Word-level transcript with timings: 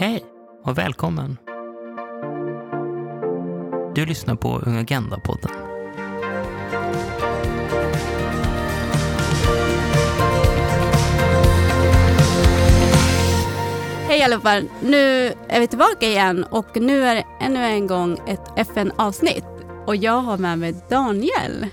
Hej 0.00 0.24
och 0.64 0.78
välkommen! 0.78 1.36
Du 3.94 4.06
lyssnar 4.06 4.34
på 4.34 4.58
Ung 4.58 4.76
Agenda-podden. 4.76 5.50
Hej 14.08 14.22
allihopa! 14.22 14.62
Nu 14.82 15.32
är 15.48 15.60
vi 15.60 15.66
tillbaka 15.66 16.06
igen 16.06 16.44
och 16.44 16.76
nu 16.76 17.04
är 17.04 17.14
det 17.14 17.24
ännu 17.40 17.64
en 17.64 17.86
gång 17.86 18.18
ett 18.28 18.52
FN-avsnitt. 18.56 19.44
Och 19.86 19.96
jag 19.96 20.18
har 20.18 20.38
med 20.38 20.58
mig 20.58 20.74
Daniel. 20.90 21.66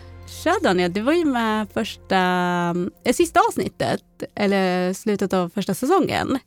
Tja 0.44 0.56
Daniel, 0.64 0.94
du 0.94 1.02
var 1.02 1.14
ju 1.14 1.26
med 1.26 1.68
första, 1.74 2.18
eh, 3.04 3.14
sista 3.14 3.40
avsnittet, 3.40 4.04
eller 4.36 4.94
slutet 4.94 5.34
av 5.34 5.50
första 5.50 5.74
säsongen. 5.74 6.40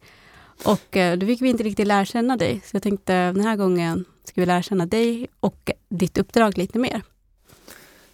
Och 0.65 0.97
eh, 0.97 1.17
då 1.19 1.27
fick 1.27 1.43
vi 1.43 1.49
inte 1.49 1.63
riktigt 1.63 1.87
lära 1.87 2.05
känna 2.05 2.37
dig, 2.37 2.61
så 2.65 2.77
jag 2.77 2.83
tänkte 2.83 3.13
den 3.15 3.41
här 3.41 3.57
gången 3.57 4.05
ska 4.25 4.41
vi 4.41 4.47
lära 4.47 4.63
känna 4.63 4.87
dig 4.87 5.27
och 5.41 5.71
ditt 5.89 6.19
uppdrag 6.19 6.59
lite 6.59 6.79
mer. 6.79 7.03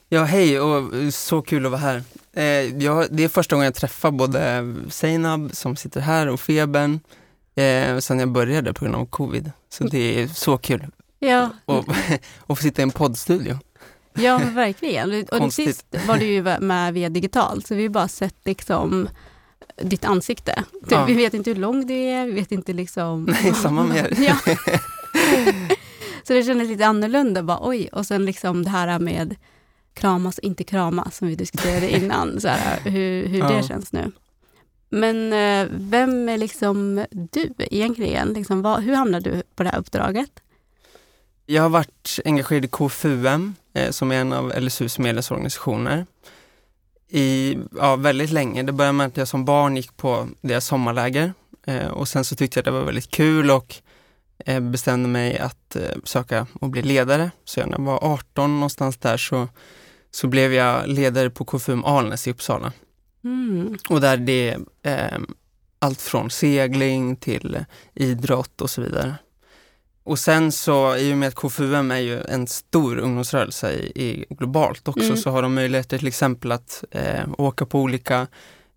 Ja, 0.09 0.25
hej 0.25 0.61
och 0.61 0.93
så 1.15 1.43
kul 1.43 1.67
att 1.67 1.73
vara 1.73 1.81
här. 1.81 2.03
Eh, 2.33 2.45
jag, 2.83 3.07
det 3.11 3.25
är 3.25 3.29
första 3.29 3.57
gången 3.57 3.65
jag 3.65 3.75
träffar 3.75 4.11
både 4.11 4.75
Seinab 4.91 5.51
som 5.55 5.77
sitter 5.77 6.01
här 6.01 6.27
och 6.29 6.41
Feben 6.41 7.01
eh, 7.55 7.99
sen 7.99 8.19
jag 8.19 8.29
började 8.29 8.73
på 8.73 8.85
grund 8.85 8.97
av 8.97 9.07
covid. 9.07 9.53
Så 9.69 9.85
det 9.85 10.23
är 10.23 10.29
så 10.29 10.59
kul 10.59 10.87
Ja, 11.19 11.51
att 11.67 11.89
att 12.47 12.59
få 12.59 12.63
sitta 12.63 12.83
i 12.83 12.85
en 12.85 12.91
poddstudio. 12.91 13.59
ja 14.15 14.41
verkligen. 14.55 15.25
Och 15.33 15.53
sist 15.53 15.87
var 16.09 16.17
du 16.17 16.27
ju 16.27 16.43
med 16.61 16.95
via 16.95 17.09
digitalt, 17.09 17.67
så 17.67 17.75
vi 17.75 17.83
har 17.83 17.89
bara 17.89 18.09
sett 18.09 18.37
liksom 18.45 19.09
ditt 19.83 20.05
ansikte. 20.05 20.55
Typ, 20.73 20.91
Ja. 20.91 21.05
Vi 21.05 21.15
vet 21.15 21.35
inte 21.35 21.51
hur 21.51 21.57
lång 21.57 21.87
du 21.87 21.95
är, 21.95 22.27
vi 22.27 22.33
vet 22.33 22.53
inte 22.53 22.73
liksom... 22.73 23.25
Nej, 23.43 23.55
samma 23.55 23.85
med 23.85 23.97
er. 23.97 24.15
Ja. 24.23 24.37
så 26.27 26.33
det 26.33 26.43
kändes 26.43 26.69
lite 26.69 26.87
annorlunda. 26.87 27.43
Bara, 27.43 27.59
oj. 27.63 27.89
Och 27.93 28.07
sen 28.07 28.25
liksom 28.27 28.65
det 28.65 28.71
här 28.71 28.99
med 28.99 29.37
kramas 29.95 30.39
och 30.39 30.45
inte 30.45 30.65
kramas 30.65 31.17
som 31.17 31.29
vi 31.29 31.35
diskuterade 31.35 31.91
innan. 31.97 32.41
Så 32.41 32.49
här, 32.49 32.81
hur 32.91 33.27
hur 33.27 33.43
det 33.43 33.55
Ja. 33.55 33.63
känns 33.63 33.93
nu. 33.93 34.13
Men 34.89 35.33
eh, 35.33 35.69
vem 35.81 36.29
är 36.29 36.39
liksom 36.39 37.05
du 37.33 37.55
egentligen? 37.59 38.29
Liksom, 38.29 38.63
vad, 38.63 38.83
hur 38.83 38.95
hamnade 38.95 39.31
du 39.31 39.43
på 39.57 39.63
det 39.63 39.69
här 39.71 39.79
uppdraget? 39.79 40.31
Jag 41.47 41.63
har 41.63 41.69
varit 41.69 42.19
engagerad 42.25 42.65
i 42.65 42.69
KFUM 42.69 43.55
eh, 43.75 43.91
som 43.91 44.13
är 44.13 44.17
en 44.21 44.33
av 44.33 44.53
LSUs 44.61 44.99
medlemsorganisationer 44.99 46.07
i 47.09 47.59
ja, 47.77 47.97
väldigt 47.97 48.31
länge. 48.31 48.63
Det 48.63 48.73
började 48.73 48.93
med 48.93 49.07
att 49.07 49.17
jag 49.17 49.29
som 49.29 49.45
barn 49.45 49.77
gick 49.77 49.97
på 49.97 50.29
deras 50.41 50.67
sommarläger 50.67 51.33
eh, 51.67 51.87
och 51.87 52.09
sen 52.09 52.25
så 52.25 52.37
tyckte 52.37 52.59
jag 52.59 52.65
det 52.65 52.71
var 52.71 52.85
väldigt 52.85 53.11
kul 53.11 53.51
och 53.51 53.75
eh, 54.39 54.61
bestämde 54.61 55.09
mig 55.09 55.39
att 55.39 55.77
eh, 55.77 55.97
söka 56.05 56.47
och 56.61 56.69
bli 56.71 56.83
ledare. 56.83 57.31
Så 57.45 57.61
när 57.61 57.73
jag 57.73 57.85
var 57.85 58.05
18 58.05 58.55
någonstans 58.55 58.97
där 58.97 59.17
så, 59.17 59.49
så 60.11 60.27
blev 60.27 60.53
jag 60.53 60.89
ledare 60.89 61.31
på 61.31 61.45
KFUM 61.45 61.85
Alnäs 61.85 62.27
i 62.27 62.31
Uppsala. 62.31 62.73
Mm. 63.25 63.77
Och 63.89 64.01
där 64.01 64.17
det 64.17 64.57
är 64.83 65.15
eh, 65.15 65.21
allt 65.79 66.01
från 66.01 66.31
segling 66.31 67.17
till 67.17 67.65
idrott 67.95 68.61
och 68.61 68.71
så 68.71 68.83
vidare. 68.83 69.15
Och 70.07 70.19
sen 70.19 70.53
så, 70.53 70.97
i 70.97 71.13
och 71.13 71.19
med 71.19 71.29
att 71.29 71.35
KFUM 71.35 71.91
är 71.91 71.99
ju 71.99 72.23
en 72.29 72.47
stor 72.47 72.99
ungdomsrörelse 72.99 73.73
i, 73.73 73.93
i 74.05 74.27
globalt 74.35 74.89
också, 74.89 75.05
Mm. 75.05 75.17
så 75.17 75.31
har 75.31 75.43
de 75.43 75.55
möjligheter 75.55 75.99
till 75.99 76.09
exempel 76.09 76.53
att 76.53 76.85
eh, 76.91 77.25
åka 77.39 77.67
på 77.67 77.81
olika 77.81 78.27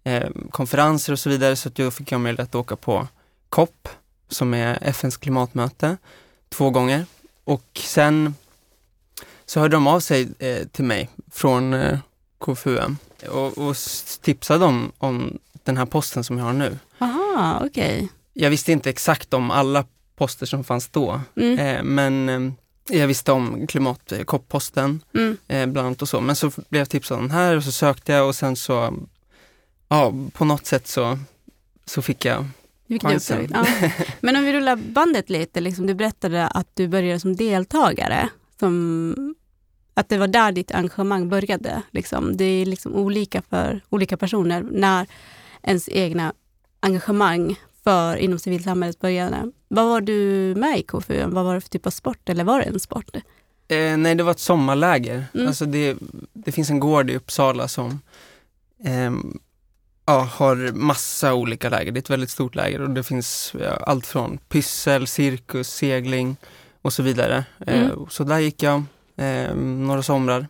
eh, 0.04 0.30
konferenser 0.52 1.14
och 1.14 1.20
så 1.20 1.30
vidare. 1.30 1.56
Så 1.56 1.70
att 1.70 1.76
då 1.76 1.92
fick 1.92 2.12
jag 2.12 2.22
möjlighet 2.22 2.50
att 2.50 2.56
åka 2.56 2.76
på 2.76 3.08
COP, 3.50 3.90
som 4.30 4.54
är 4.54 4.78
FNs 4.82 5.18
klimatmöte, 5.18 5.98
två 6.50 6.70
gånger. 6.70 7.06
Och 7.44 7.82
sen 7.84 8.36
så 9.46 9.60
hörde 9.60 9.76
de 9.76 9.88
av 9.88 10.00
sig 10.00 10.30
eh, 10.40 10.68
till 10.68 10.86
mig 10.86 11.10
från 11.32 11.74
eh, 11.74 12.00
KFUM 12.40 12.98
och, 13.30 13.58
och 13.58 13.76
tipsade 14.22 14.66
om, 14.66 14.92
om 14.98 15.40
den 15.64 15.78
här 15.78 15.86
posten 15.86 16.24
som 16.24 16.38
jag 16.38 16.46
har 16.46 16.54
nu. 16.54 16.80
Aha, 17.00 17.62
okej. 17.66 18.10
Jag 18.34 18.50
visste 18.50 18.72
inte 18.72 18.90
exakt 18.90 19.34
om 19.34 19.52
alla 19.52 19.86
poster 20.20 20.46
som 20.46 20.64
fanns 20.64 20.88
då, 20.88 21.22
Mm. 21.36 21.60
eh, 21.60 21.84
men 21.84 22.30
eh, 22.30 22.52
jag 23.00 23.08
visste 23.08 23.32
om 23.32 23.68
klimatkoppposten 23.68 25.02
Mm. 25.16 25.38
eh, 25.48 25.66
bland 25.66 25.88
annat 25.88 26.02
och 26.02 26.10
så. 26.10 26.22
Men 26.22 26.36
så 26.36 26.52
blev 26.70 26.80
jag 26.80 26.90
tipsad 26.90 27.18
om 27.18 27.24
den 27.28 27.32
här 27.38 27.56
och 27.58 27.64
så 27.64 27.72
sökte 27.72 28.12
jag 28.12 28.28
och 28.28 28.36
sen 28.36 28.56
så, 28.56 28.94
ja, 29.88 30.14
på 30.34 30.46
något 30.46 30.66
sätt 30.66 30.88
så, 30.88 31.20
så 31.86 32.02
fick 32.02 32.26
jag, 32.26 32.46
Chansen. 33.02 33.48
Ja. 33.54 33.66
Men 34.22 34.36
om 34.36 34.44
vi 34.44 34.54
rullar 34.54 34.76
bandet 34.76 35.30
lite, 35.30 35.62
liksom, 35.62 35.88
du 35.88 35.94
berättade 35.94 36.48
att 36.48 36.68
du 36.74 36.88
började 36.88 37.20
som 37.20 37.36
deltagare. 37.36 38.30
Som, 38.60 39.36
att 39.94 40.10
det 40.10 40.18
var 40.18 40.28
där 40.28 40.52
ditt 40.52 40.72
engagemang 40.72 41.30
började. 41.30 41.82
Liksom. 41.92 42.38
Det 42.38 42.44
är 42.46 42.66
liksom 42.66 42.94
olika 42.96 43.42
för 43.50 43.82
olika 43.90 44.18
personer 44.18 44.66
när 44.72 45.08
ens 45.64 45.90
egna 45.90 46.34
engagemang 46.80 47.56
för 47.84 48.16
inom 48.18 48.40
civilsamhället 48.40 49.00
började. 49.00 49.52
Vad 49.68 49.86
var 49.86 50.02
du 50.02 50.54
med 50.58 50.80
i 50.80 50.84
KFU? 50.84 51.26
Vad 51.28 51.46
var 51.46 51.56
det 51.56 51.62
för 51.62 51.70
typ 51.70 51.86
av 51.86 51.92
sport? 51.92 52.30
Eller 52.30 52.44
var 52.44 52.60
det 52.60 52.66
en 52.66 52.80
sport? 52.80 53.16
eh, 53.68 53.98
nej 53.98 54.16
det 54.16 54.24
var 54.24 54.32
ett 54.32 54.40
sommarläger. 54.40 55.26
Mm. 55.34 55.48
Alltså 55.48 55.66
det, 55.66 55.98
det 56.34 56.52
finns 56.52 56.70
en 56.70 56.80
gård 56.80 57.10
i 57.10 57.16
Uppsala 57.16 57.68
som 57.68 58.00
ehm, 58.84 59.40
ja, 60.06 60.20
har 60.34 60.72
massa 60.72 61.34
olika 61.34 61.70
läger. 61.70 61.92
Det 61.92 61.98
är 61.98 62.02
ett 62.02 62.10
väldigt 62.10 62.30
stort 62.30 62.56
läger 62.56 62.82
och 62.82 62.90
det 62.90 63.04
finns 63.04 63.54
ja, 63.60 63.70
allt 63.72 64.06
från 64.08 64.38
pyssel, 64.38 65.08
cirkus, 65.08 65.70
segling 65.74 66.38
och 66.82 66.94
så 66.94 67.04
vidare. 67.04 67.46
Eh, 67.68 67.82
Mm. 67.86 68.06
så 68.10 68.24
där 68.24 68.40
gick 68.40 68.64
jag 68.64 68.84
eh, 69.16 69.56
några 69.56 70.04
somrar 70.04 70.48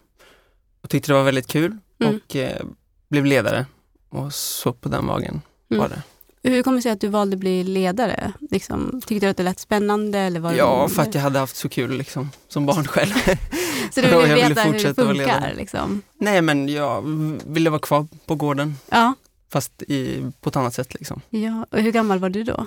och 0.81 0.89
tyckte 0.89 1.11
det 1.11 1.15
var 1.17 1.23
väldigt 1.23 1.47
kul 1.47 1.77
Mm. 2.01 2.15
och 2.15 2.35
eh, 2.35 2.65
blev 3.09 3.25
ledare. 3.25 3.65
Och 4.09 4.33
så 4.33 4.73
på 4.73 4.89
den 4.89 5.07
vägen 5.07 5.41
Mm. 5.71 5.81
var 5.81 5.89
det. 5.89 6.01
Hur 6.49 6.63
kommer 6.63 6.77
det 6.77 6.81
sig 6.81 6.91
att 6.91 7.01
du 7.01 7.07
valde 7.07 7.33
att 7.33 7.39
bli 7.39 7.63
ledare? 7.63 8.33
Liksom, 8.51 9.01
tyckte 9.05 9.25
du 9.25 9.29
att 9.29 9.37
det 9.37 9.43
lät 9.43 9.59
spännande? 9.59 10.19
Eller 10.19 10.39
var 10.39 10.51
det 10.51 10.57
Ja, 10.57 10.87
för 10.89 11.01
att 11.01 11.13
jag 11.15 11.21
hade 11.21 11.39
haft 11.39 11.55
så 11.55 11.69
kul 11.69 11.97
liksom, 11.97 12.29
som 12.47 12.65
barn 12.65 12.87
själv. 12.87 13.13
Så 13.91 14.01
du 14.01 14.07
ville 14.07 14.15
jag 14.15 14.35
ville 14.35 14.47
veta 14.49 14.61
hur 14.61 14.73
det 14.73 14.93
funkar? 14.95 15.53
Liksom. 15.57 16.01
Nej 16.19 16.41
men 16.41 16.69
jag 16.69 17.01
ville 17.45 17.69
vara 17.69 17.79
kvar 17.81 18.07
på 18.25 18.35
gården 18.35 18.75
Ja. 18.89 19.13
fast 19.51 19.81
i, 19.81 20.25
på 20.41 20.49
ett 20.49 20.55
annat 20.55 20.73
sätt 20.73 20.93
liksom. 20.93 21.21
ja. 21.29 21.65
Och 21.71 21.77
hur 21.79 21.91
gammal 21.91 22.19
var 22.19 22.29
du 22.29 22.43
då? 22.43 22.65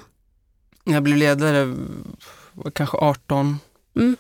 Jag 0.84 1.02
blev 1.02 1.16
ledare 1.16 1.74
kanske 2.72 2.96
18, 2.96 3.58
Mm. 3.96 4.16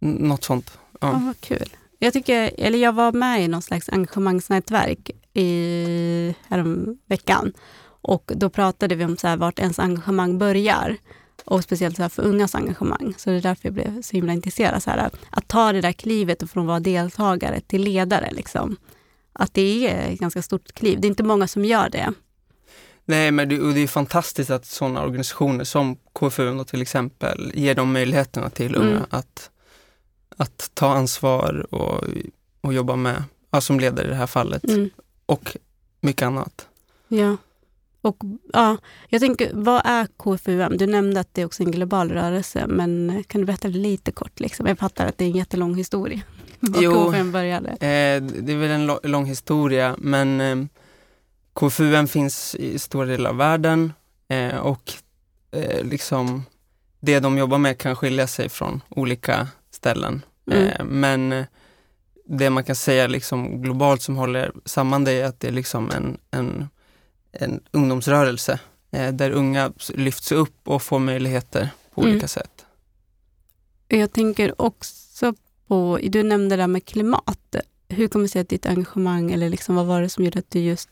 något 0.00 0.44
sånt. 0.44 0.78
Ja. 1.00 1.08
Ja. 1.12 1.20
vad 1.26 1.40
kul. 1.40 1.68
Jag, 1.98 2.12
tycker, 2.12 2.50
eller 2.58 2.78
jag 2.78 2.92
var 2.92 3.12
med 3.12 3.44
i 3.44 3.48
någon 3.48 3.62
slags 3.62 3.88
engagemangsnätverk 3.88 5.10
i, 5.34 6.34
härom 6.48 6.98
veckan. 7.06 7.52
Och 8.02 8.32
då 8.34 8.50
pratade 8.50 8.94
vi 8.94 9.04
om 9.04 9.16
så 9.16 9.28
här, 9.28 9.36
vart 9.36 9.58
ens 9.58 9.78
engagemang 9.78 10.38
börjar. 10.38 10.96
Och 11.44 11.64
speciellt 11.64 11.96
så 11.96 12.08
för 12.08 12.22
ungas 12.22 12.54
engagemang. 12.54 13.14
Så 13.18 13.30
det 13.30 13.36
är 13.36 13.40
därför 13.40 13.66
jag 13.68 13.74
blev 13.74 14.02
så 14.02 14.16
himla 14.16 14.32
intresserad. 14.32 14.82
Så 14.82 14.90
här, 14.90 15.10
att 15.30 15.48
ta 15.48 15.72
det 15.72 15.80
där 15.80 15.92
klivet 15.92 16.42
och 16.42 16.50
från 16.50 16.62
att 16.64 16.68
vara 16.68 16.80
deltagare 16.80 17.60
till 17.60 17.82
ledare. 17.82 18.30
Liksom. 18.32 18.76
Att 19.32 19.54
det 19.54 19.88
är 19.90 20.12
ett 20.12 20.18
ganska 20.20 20.42
stort 20.42 20.72
kliv. 20.72 21.00
Det 21.00 21.06
är 21.06 21.08
inte 21.08 21.22
många 21.22 21.46
som 21.46 21.64
gör 21.64 21.88
det. 21.90 22.12
Nej 23.04 23.30
men 23.30 23.48
det, 23.48 23.72
det 23.74 23.80
är 23.80 23.86
fantastiskt 23.86 24.50
att 24.50 24.66
sådana 24.66 25.02
organisationer 25.02 25.64
som 25.64 25.96
KFU 26.12 26.64
till 26.64 26.82
exempel 26.82 27.52
ger 27.54 27.74
dem 27.74 27.92
möjligheterna 27.92 28.50
till 28.50 28.76
unga 28.76 28.90
Mm. 28.90 29.04
att, 29.10 29.50
att 30.36 30.70
ta 30.74 30.92
ansvar 30.94 31.66
och, 31.74 32.04
och 32.60 32.74
jobba 32.74 32.96
med, 32.96 33.24
ja, 33.50 33.60
som 33.60 33.80
ledare 33.80 34.06
i 34.06 34.10
det 34.10 34.16
här 34.16 34.26
fallet 34.26 34.64
Mm. 34.64 34.90
och 35.26 35.56
mycket 36.00 36.26
annat. 36.26 36.66
Ja. 37.08 37.36
Och 38.02 38.16
ja, 38.52 38.76
jag 39.08 39.20
tänker, 39.20 39.50
vad 39.52 39.82
är 39.84 40.06
KFUM? 40.16 40.76
Du 40.76 40.86
nämnde 40.86 41.20
att 41.20 41.34
det 41.34 41.42
är 41.42 41.46
också 41.46 41.62
en 41.62 41.70
global 41.70 42.10
rörelse, 42.10 42.66
men 42.66 43.24
kan 43.26 43.40
du 43.40 43.44
berätta 43.44 43.68
lite 43.68 44.12
kort? 44.12 44.40
Liksom? 44.40 44.66
Jag 44.66 44.78
fattar 44.78 45.06
att 45.06 45.18
det 45.18 45.24
är 45.24 45.28
en 45.28 45.36
jättelång 45.36 45.74
historia. 45.74 46.20
Jo. 46.60 46.92
KFUM 46.92 47.32
började. 47.32 47.70
Eh, 47.70 48.22
det 48.22 48.52
är 48.52 48.56
väl 48.56 48.70
en 48.70 48.98
lång 49.02 49.26
historia 49.26 49.96
men 49.98 50.40
eh, 50.40 50.56
KFUM 51.52 52.08
finns 52.08 52.54
i 52.54 52.78
stora 52.78 53.06
delar 53.06 53.30
av 53.30 53.36
världen 53.36 53.92
eh, 54.28 54.56
och 54.56 54.92
eh, 55.50 55.84
liksom 55.84 56.42
det 57.00 57.20
de 57.20 57.38
jobbar 57.38 57.58
med 57.58 57.78
kan 57.78 57.96
skilja 57.96 58.26
sig 58.26 58.48
från 58.48 58.80
olika 58.88 59.48
ställen. 59.70 60.22
Mm. 60.50 60.68
Eh, 60.68 60.84
men 60.84 61.32
eh, 61.32 61.44
det 62.24 62.50
man 62.50 62.64
kan 62.64 62.76
säga 62.76 63.06
liksom 63.06 63.62
globalt 63.62 64.02
som 64.02 64.16
håller 64.16 64.52
samman 64.64 65.04
det 65.04 65.12
är 65.12 65.24
att 65.24 65.40
det 65.40 65.48
är 65.48 65.52
liksom 65.52 65.90
en, 65.90 66.18
en, 66.30 66.68
en 67.32 67.60
ungdomsrörelse 67.70 68.60
eh, 68.90 69.12
där 69.12 69.30
unga 69.30 69.72
lyfts 69.94 70.32
upp 70.32 70.68
och 70.68 70.82
får 70.82 70.98
möjligheter 70.98 71.70
på 71.94 72.00
Mm. 72.00 72.12
olika 72.12 72.28
sätt. 72.28 72.66
Jag 73.88 74.12
tänker 74.12 74.62
också 74.62 75.34
på, 75.66 75.98
du 76.02 76.22
nämnde 76.22 76.56
det 76.56 76.62
där 76.62 76.66
med 76.66 76.84
klimat. 76.84 77.56
Hur 77.88 78.08
kommer 78.08 78.22
det 78.24 78.28
sig 78.28 78.40
att 78.40 78.48
ditt 78.48 78.66
engagemang, 78.66 79.32
eller 79.32 79.48
liksom, 79.48 79.74
vad 79.74 79.86
var 79.86 80.02
det 80.02 80.08
som 80.08 80.24
gjorde 80.24 80.38
att 80.38 80.50
du 80.50 80.60
just 80.60 80.88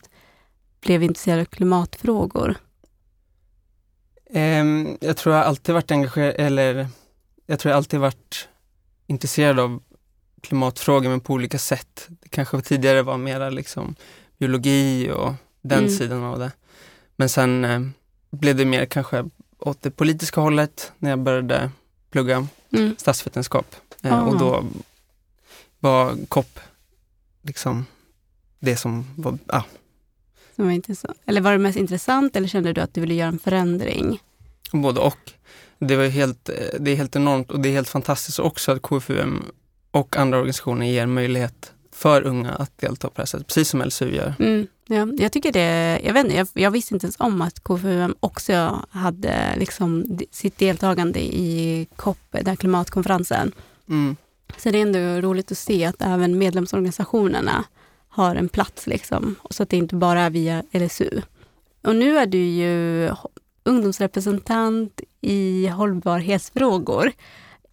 blev 0.81 1.03
intresserad 1.03 1.39
av 1.39 1.45
klimatfrågor? 1.45 2.49
Eh, 2.49 4.41
Ehm, 4.59 4.97
jag 5.01 5.17
tror 5.17 5.35
jag 5.35 5.45
alltid 5.45 5.73
varit 5.75 5.91
engagerad, 5.91 6.35
eller 6.37 6.87
jag 7.45 7.59
tror 7.59 7.69
jag 7.69 7.77
alltid 7.77 7.99
varit 7.99 8.47
intresserad 9.07 9.59
av 9.59 9.83
klimatfrågor 10.41 11.09
men 11.09 11.19
på 11.19 11.33
olika 11.33 11.57
sätt. 11.59 12.07
Det 12.09 12.29
kanske 12.29 12.61
tidigare 12.61 13.01
var 13.01 13.17
mera 13.17 13.49
liksom 13.49 13.95
biologi 14.37 15.11
och 15.11 15.33
den 15.61 15.79
Mm. 15.79 15.89
sidan 15.91 16.23
av 16.23 16.39
det. 16.39 16.51
Men 17.15 17.29
sen 17.29 17.65
eh, 17.65 17.81
blev 18.29 18.55
det 18.55 18.65
mer 18.65 18.85
kanske 18.85 19.25
åt 19.59 19.81
det 19.81 19.91
politiska 19.91 20.41
hållet 20.41 20.91
när 20.97 21.09
jag 21.09 21.19
började 21.19 21.71
plugga 22.11 22.47
Mm. 22.73 22.95
statsvetenskap. 22.97 23.75
Eh, 24.03 24.13
Ah. 24.13 24.21
och 24.21 24.37
då 24.39 24.65
var 25.79 26.15
kopp 26.27 26.59
liksom 27.41 27.85
det 28.59 28.77
som 28.77 29.05
var, 29.17 29.37
ja, 29.47 29.63
Som 30.55 30.65
var 30.65 30.71
intressant. 30.71 31.17
Eller 31.25 31.41
var 31.41 31.51
det 31.51 31.57
mest 31.57 31.77
intressant 31.77 32.35
eller 32.35 32.47
kände 32.47 32.73
du 32.73 32.81
att 32.81 32.93
du 32.93 33.01
ville 33.01 33.13
göra 33.13 33.27
en 33.29 33.39
förändring? 33.39 34.19
både 34.71 34.99
och. 34.99 35.31
Det, 35.79 35.95
var 35.95 36.05
helt, 36.05 36.49
eh, 36.49 36.55
det 36.79 36.91
är 36.91 36.95
helt 36.95 37.15
enormt 37.15 37.51
och 37.51 37.59
det 37.59 37.69
är 37.69 37.73
helt 37.73 37.89
fantastiskt 37.89 38.39
också 38.39 38.71
att 38.71 38.81
KFUM 38.81 39.43
och 39.91 40.17
andra 40.17 40.37
organisationer 40.37 40.85
ger 40.85 41.05
möjlighet 41.05 41.73
för 41.91 42.21
unga 42.21 42.51
att 42.51 42.77
delta 42.77 43.07
på 43.07 43.13
det 43.15 43.21
här 43.21 43.25
sättet, 43.25 43.47
precis 43.47 43.69
som 43.69 43.81
LSU 43.81 44.15
gör. 44.15 44.33
Mm, 44.39 44.67
ja, 44.89 45.07
jag 45.17 45.31
tycker 45.31 45.51
det, 45.51 45.99
jag 46.03 46.13
vet 46.13 46.25
inte, 46.25 46.37
jag, 46.37 46.47
jag 46.53 46.71
visste 46.71 46.93
inte 46.93 47.05
ens 47.05 47.19
om 47.19 47.41
att 47.41 47.59
KFUM 47.63 48.15
också 48.19 48.85
hade 48.89 49.55
liksom 49.55 50.17
sitt 50.31 50.57
deltagande 50.57 51.19
i 51.19 51.87
COP, 51.95 52.17
den 52.31 52.45
här 52.47 52.55
klimatkonferensen. 52.55 53.51
Mm. 53.89 54.15
Så 54.57 54.69
det 54.71 54.77
är 54.77 54.81
ändå 54.81 54.99
roligt 55.27 55.51
att 55.51 55.57
se 55.57 55.85
att 55.85 56.01
även 56.01 56.37
medlemsorganisationerna 56.37 57.63
har 58.09 58.35
en 58.35 58.49
plats 58.49 58.87
liksom, 58.87 59.35
så 59.49 59.63
att 59.63 59.69
det 59.69 59.77
inte 59.77 59.95
bara 59.95 60.21
är 60.21 60.29
via 60.29 60.63
LSU. 60.71 61.21
Och 61.83 61.95
nu 61.95 62.17
är 62.17 62.25
du 62.25 62.37
ju 62.45 63.11
ungdomsrepresentant 63.63 65.01
i 65.21 65.67
hållbarhetsfrågor 65.67 67.11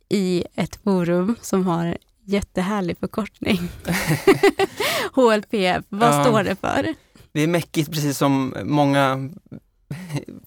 i 0.09 0.45
ett 0.55 0.77
forum 0.85 1.37
som 1.43 1.67
har 1.67 1.97
jättehärlig 2.25 2.99
förkortning. 2.99 3.61
HLPF, 5.13 5.85
vad 5.89 6.09
Ja. 6.15 6.25
står 6.25 6.43
det 6.43 6.57
för? 6.57 6.95
Det 7.37 7.43
är 7.43 7.47
mäckigt 7.47 7.91
precis 7.93 8.19
som 8.19 8.55
många 8.65 9.31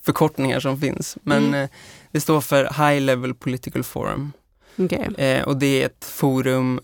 förkortningar 0.01 0.59
som 0.59 0.79
finns. 0.79 1.17
Men 1.23 1.45
Mm. 1.45 1.63
eh, 1.63 1.69
det 2.11 2.21
står 2.21 2.41
för 2.41 2.63
High 2.63 3.01
Level 3.01 3.33
Political 3.33 3.83
Forum. 3.83 4.31
Okej. 4.77 5.09
Eh, 5.17 5.43
och 5.43 5.57
det 5.57 5.81
är 5.81 5.85
ett 5.85 6.05
forum 6.05 6.79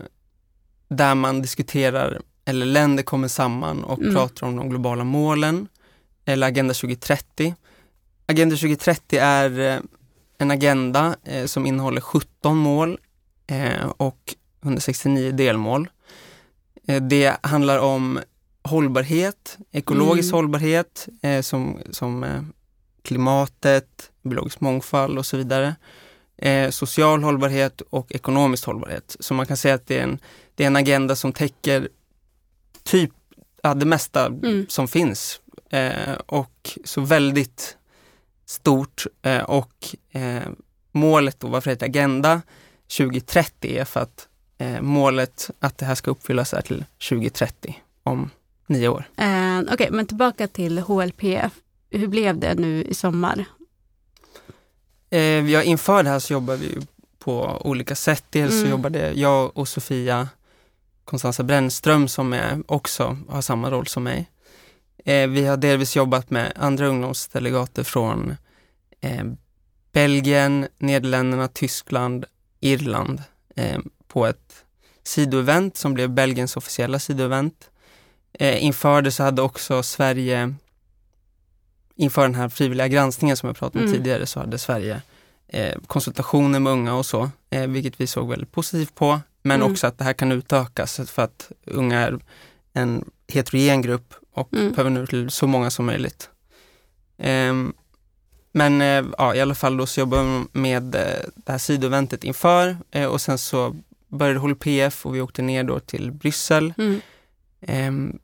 där 0.87 1.15
man 1.15 1.41
diskuterar, 1.41 2.21
eller 2.45 2.65
länder 2.65 3.03
kommer 3.03 3.27
samman 3.27 3.83
och 3.83 3.99
Mm. 3.99 4.13
pratar 4.15 4.47
om 4.47 4.55
de 4.55 4.69
globala 4.69 5.03
målen, 5.03 5.67
eller 6.25 6.47
Agenda 6.47 6.73
2030. 6.73 7.55
Agenda 8.25 8.55
2030 8.55 9.19
är 9.19 9.59
eh, 9.59 9.79
en 10.37 10.51
agenda 10.51 11.15
eh, 11.23 11.45
som 11.45 11.65
innehåller 11.65 12.01
17 12.01 12.57
mål 12.57 12.97
eh, 13.47 13.85
och 13.97 14.35
169 14.63 15.31
delmål. 15.31 15.89
Det 17.01 17.37
handlar 17.41 17.79
om 17.79 18.19
hållbarhet, 18.65 19.57
ekologisk 19.71 20.29
Mm. 20.29 20.35
hållbarhet 20.35 21.07
eh, 21.21 21.41
som, 21.41 21.79
som 21.91 22.23
eh, 22.23 22.41
klimatet, 23.01 24.11
biologisk 24.23 24.59
mångfald 24.61 25.17
och 25.17 25.25
så 25.25 25.37
vidare. 25.37 25.75
Eh, 26.37 26.69
social 26.69 27.23
hållbarhet 27.23 27.81
och 27.81 28.11
ekonomisk 28.11 28.65
hållbarhet. 28.65 29.15
Så 29.19 29.33
man 29.33 29.45
kan 29.45 29.57
säga 29.57 29.75
att 29.75 29.87
det 29.87 29.99
är 29.99 30.03
en, 30.03 30.19
det 30.55 30.63
är 30.63 30.67
en 30.67 30.75
agenda 30.75 31.15
som 31.15 31.33
täcker 31.33 31.89
typ 32.83 33.11
ja, 33.63 33.73
det 33.73 33.85
mesta 33.85 34.25
Mm. 34.25 34.65
som 34.69 34.87
finns. 34.87 35.41
Eh, 35.69 36.13
och 36.25 36.79
så 36.85 37.01
väldigt 37.01 37.77
stort 38.45 39.05
eh, 39.21 39.41
och 39.43 39.95
eh, 40.11 40.43
målet 40.91 41.39
då, 41.39 41.47
varför 41.47 41.69
det 41.69 41.73
heter 41.73 41.85
Agenda 41.85 42.41
2030 42.97 43.77
är 43.77 43.85
för 43.85 43.99
att 43.99 44.27
målet 44.81 45.49
att 45.59 45.77
det 45.77 45.85
här 45.85 45.95
ska 45.95 46.11
uppfyllas 46.11 46.53
är 46.53 46.61
till 46.61 46.85
2030 47.09 47.79
om 48.03 48.29
nio 48.67 48.87
år. 48.87 49.05
Eh, 49.17 49.59
Okej, 49.73 49.87
men 49.91 50.05
tillbaka 50.07 50.47
till 50.47 50.79
HLPF. 50.79 51.53
Hur 51.89 52.07
blev 52.07 52.39
det 52.39 52.53
nu 52.55 52.83
i 52.83 52.93
sommar? 52.93 53.45
Eh, 55.09 55.19
ja, 55.51 55.63
inför 55.63 56.03
det 56.03 56.09
här 56.09 56.19
så 56.19 56.33
jobbar 56.33 56.55
vi 56.55 56.77
på 57.19 57.61
olika 57.63 57.95
sätt. 57.95 58.23
Dels 58.29 58.51
så 58.53 58.57
Mm. 58.59 58.69
jobbade 58.71 59.11
jag 59.13 59.57
och 59.57 59.67
Sofia 59.67 60.29
Konstanza 61.05 61.43
Brännström 61.43 62.07
som 62.07 62.33
är 62.33 62.63
också 62.67 63.17
har 63.29 63.41
samma 63.41 63.71
roll 63.71 63.87
som 63.87 64.03
mig. 64.03 64.29
Eh, 65.05 65.27
vi 65.27 65.45
har 65.45 65.57
delvis 65.57 65.95
jobbat 65.95 66.29
med 66.29 66.53
andra 66.55 66.87
ungdomsdelegater 66.87 67.83
från 67.83 68.35
eh, 69.01 69.23
Belgien, 69.91 70.67
Nederländerna, 70.77 71.47
Tyskland, 71.47 72.25
Irland 72.59 73.23
eh, 73.55 73.79
på 74.07 74.25
ett 74.25 74.65
sidoevent 75.03 75.77
som 75.77 75.93
blev 75.93 76.09
Belgiens 76.09 76.57
officiella 76.57 76.99
sidoevent. 76.99 77.69
Eh, 78.39 78.63
inför 78.65 79.01
det 79.01 79.11
så 79.11 79.23
hade 79.23 79.41
också 79.41 79.83
Sverige, 79.83 80.53
inför 81.95 82.21
den 82.21 82.35
här 82.35 82.49
frivilliga 82.49 82.87
granskningen 82.87 83.37
som 83.37 83.47
jag 83.47 83.57
pratade 83.57 83.79
om 83.83 83.89
Mm. 83.89 83.97
tidigare, 83.97 84.25
så 84.25 84.39
hade 84.39 84.57
Sverige 84.57 85.01
eh, 85.47 85.75
konsultationer 85.87 86.59
med 86.59 86.73
unga 86.73 86.95
och 86.95 87.05
så, 87.05 87.29
eh, 87.49 87.67
vilket 87.67 88.01
vi 88.01 88.07
såg 88.07 88.29
väldigt 88.29 88.51
positivt 88.51 88.95
på. 88.95 89.19
Men 89.41 89.61
Mm. 89.61 89.71
också 89.71 89.87
att 89.87 89.97
det 89.97 90.03
här 90.03 90.13
kan 90.13 90.31
utökas 90.31 90.99
för 91.11 91.21
att 91.21 91.51
unga 91.65 91.99
är 91.99 92.19
en 92.73 93.05
heterogen 93.27 93.81
grupp 93.81 94.13
och 94.31 94.53
Mm. 94.53 94.71
behöver 94.71 94.89
nå 94.89 95.05
till 95.05 95.29
så 95.29 95.47
många 95.47 95.69
som 95.69 95.85
möjligt. 95.85 96.29
Ehm, 97.17 97.73
men 98.51 98.81
eh, 98.81 99.05
ja, 99.17 99.35
i 99.35 99.41
alla 99.41 99.55
fall 99.55 99.77
då 99.77 99.85
så 99.85 99.99
jobbar 99.99 100.23
vi 100.23 100.59
med 100.59 100.95
eh, 100.95 101.01
det 101.35 101.51
här 101.51 101.57
sidoeventet 101.59 102.23
inför 102.23 102.77
och 103.09 103.21
sen 103.21 103.37
så 103.37 103.75
började 104.07 104.39
HLPF 104.39 105.05
och 105.05 105.15
vi 105.15 105.21
åkte 105.21 105.41
ner 105.41 105.63
då 105.63 105.79
till 105.79 106.11
Bryssel. 106.11 106.73
Mm. 106.77 108.19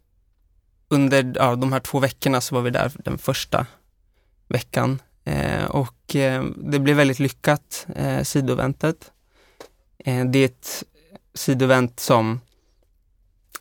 Under 0.92 1.34
ja, 1.36 1.56
de 1.56 1.74
här 1.74 1.80
två 1.80 2.00
veckorna 2.00 2.42
så 2.42 2.56
var 2.56 2.62
vi 2.62 2.70
där 2.70 2.92
den 2.96 3.18
första 3.18 3.66
veckan 4.48 5.02
eh, 5.24 5.66
och 5.66 6.16
eh, 6.16 6.44
det 6.44 6.80
blev 6.80 6.98
väldigt 6.98 7.20
lyckat, 7.20 7.88
eh, 7.96 8.24
sidoeventet. 8.24 9.12
Eh, 9.98 10.26
det 10.26 10.40
är 10.40 10.46
ett 10.46 10.84
sidoevent 11.34 12.00
som 12.00 12.40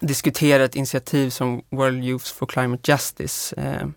diskuterar 0.01 0.65
ett 0.65 0.77
initiativ 0.77 1.31
som 1.31 1.63
World 1.71 2.05
Youth 2.05 2.35
for 2.35 2.47
Climate 2.47 2.93
Justice 2.93 3.57
eh, 3.57 3.89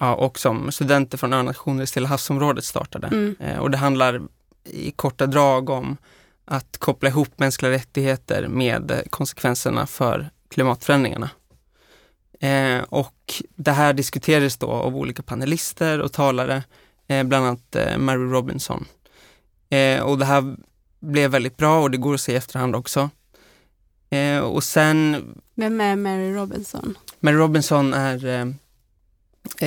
ja, 0.00 0.14
och 0.14 0.38
som 0.38 0.72
studenter 0.72 1.18
från 1.18 1.32
önationer 1.32 1.82
i 1.82 1.86
Stilla 1.86 2.08
havsområdet 2.08 2.64
startade. 2.64 3.06
Mm. 3.06 3.36
Eh, 3.40 3.58
och 3.58 3.70
det 3.70 3.76
handlar 3.76 4.22
i 4.64 4.90
korta 4.90 5.26
drag 5.26 5.70
om 5.70 5.96
att 6.44 6.78
koppla 6.78 7.08
ihop 7.08 7.38
mänskliga 7.38 7.72
rättigheter 7.72 8.48
med 8.48 8.90
eh, 8.90 8.98
konsekvenserna 9.10 9.86
för 9.86 10.30
klimatförändringarna. 10.50 11.30
Eh, 12.40 12.82
och 12.88 13.34
det 13.56 13.72
här 13.72 13.92
diskuterades 13.92 14.56
då 14.56 14.66
av 14.70 14.96
olika 14.96 15.22
panelister 15.22 15.98
och 16.00 16.12
talare, 16.12 16.62
eh, 17.08 17.24
bland 17.24 17.46
annat 17.46 17.76
eh, 17.76 17.98
Mary 17.98 18.24
Robinson. 18.30 18.84
Eh, 19.70 20.00
och 20.02 20.18
det 20.18 20.24
här 20.24 20.56
blev 21.00 21.30
väldigt 21.30 21.56
bra 21.56 21.82
och 21.82 21.90
det 21.90 21.96
går 21.96 22.14
att 22.14 22.20
se 22.20 22.32
i 22.32 22.36
efterhand 22.36 22.76
också. 22.76 23.10
Eh, 24.10 24.38
och 24.38 24.64
sen, 24.64 25.24
Vem 25.54 25.80
är 25.80 25.96
Mary 25.96 26.32
Robinson? 26.32 26.98
Mary 27.20 27.36
Robinson 27.36 27.94
är 27.94 28.26
eh, 28.26 28.46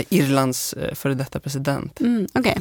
Irlands 0.10 0.76
före 0.94 1.14
detta 1.14 1.40
president. 1.40 2.00
Mm. 2.00 2.28
Okej. 2.34 2.58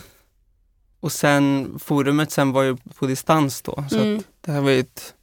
Och 1.01 1.13
sen 1.13 1.75
forumet 1.79 2.31
sen 2.31 2.53
var 2.53 2.63
ju 2.63 2.77
på 2.77 3.07
distans 3.07 3.63
då, 3.63 3.85
så 3.91 3.97
Mm. 3.99 4.19
att 4.19 4.25
det 4.41 4.53
här 4.53 4.61
var 4.61 4.71
ju 4.71 4.81
ett 4.81 5.15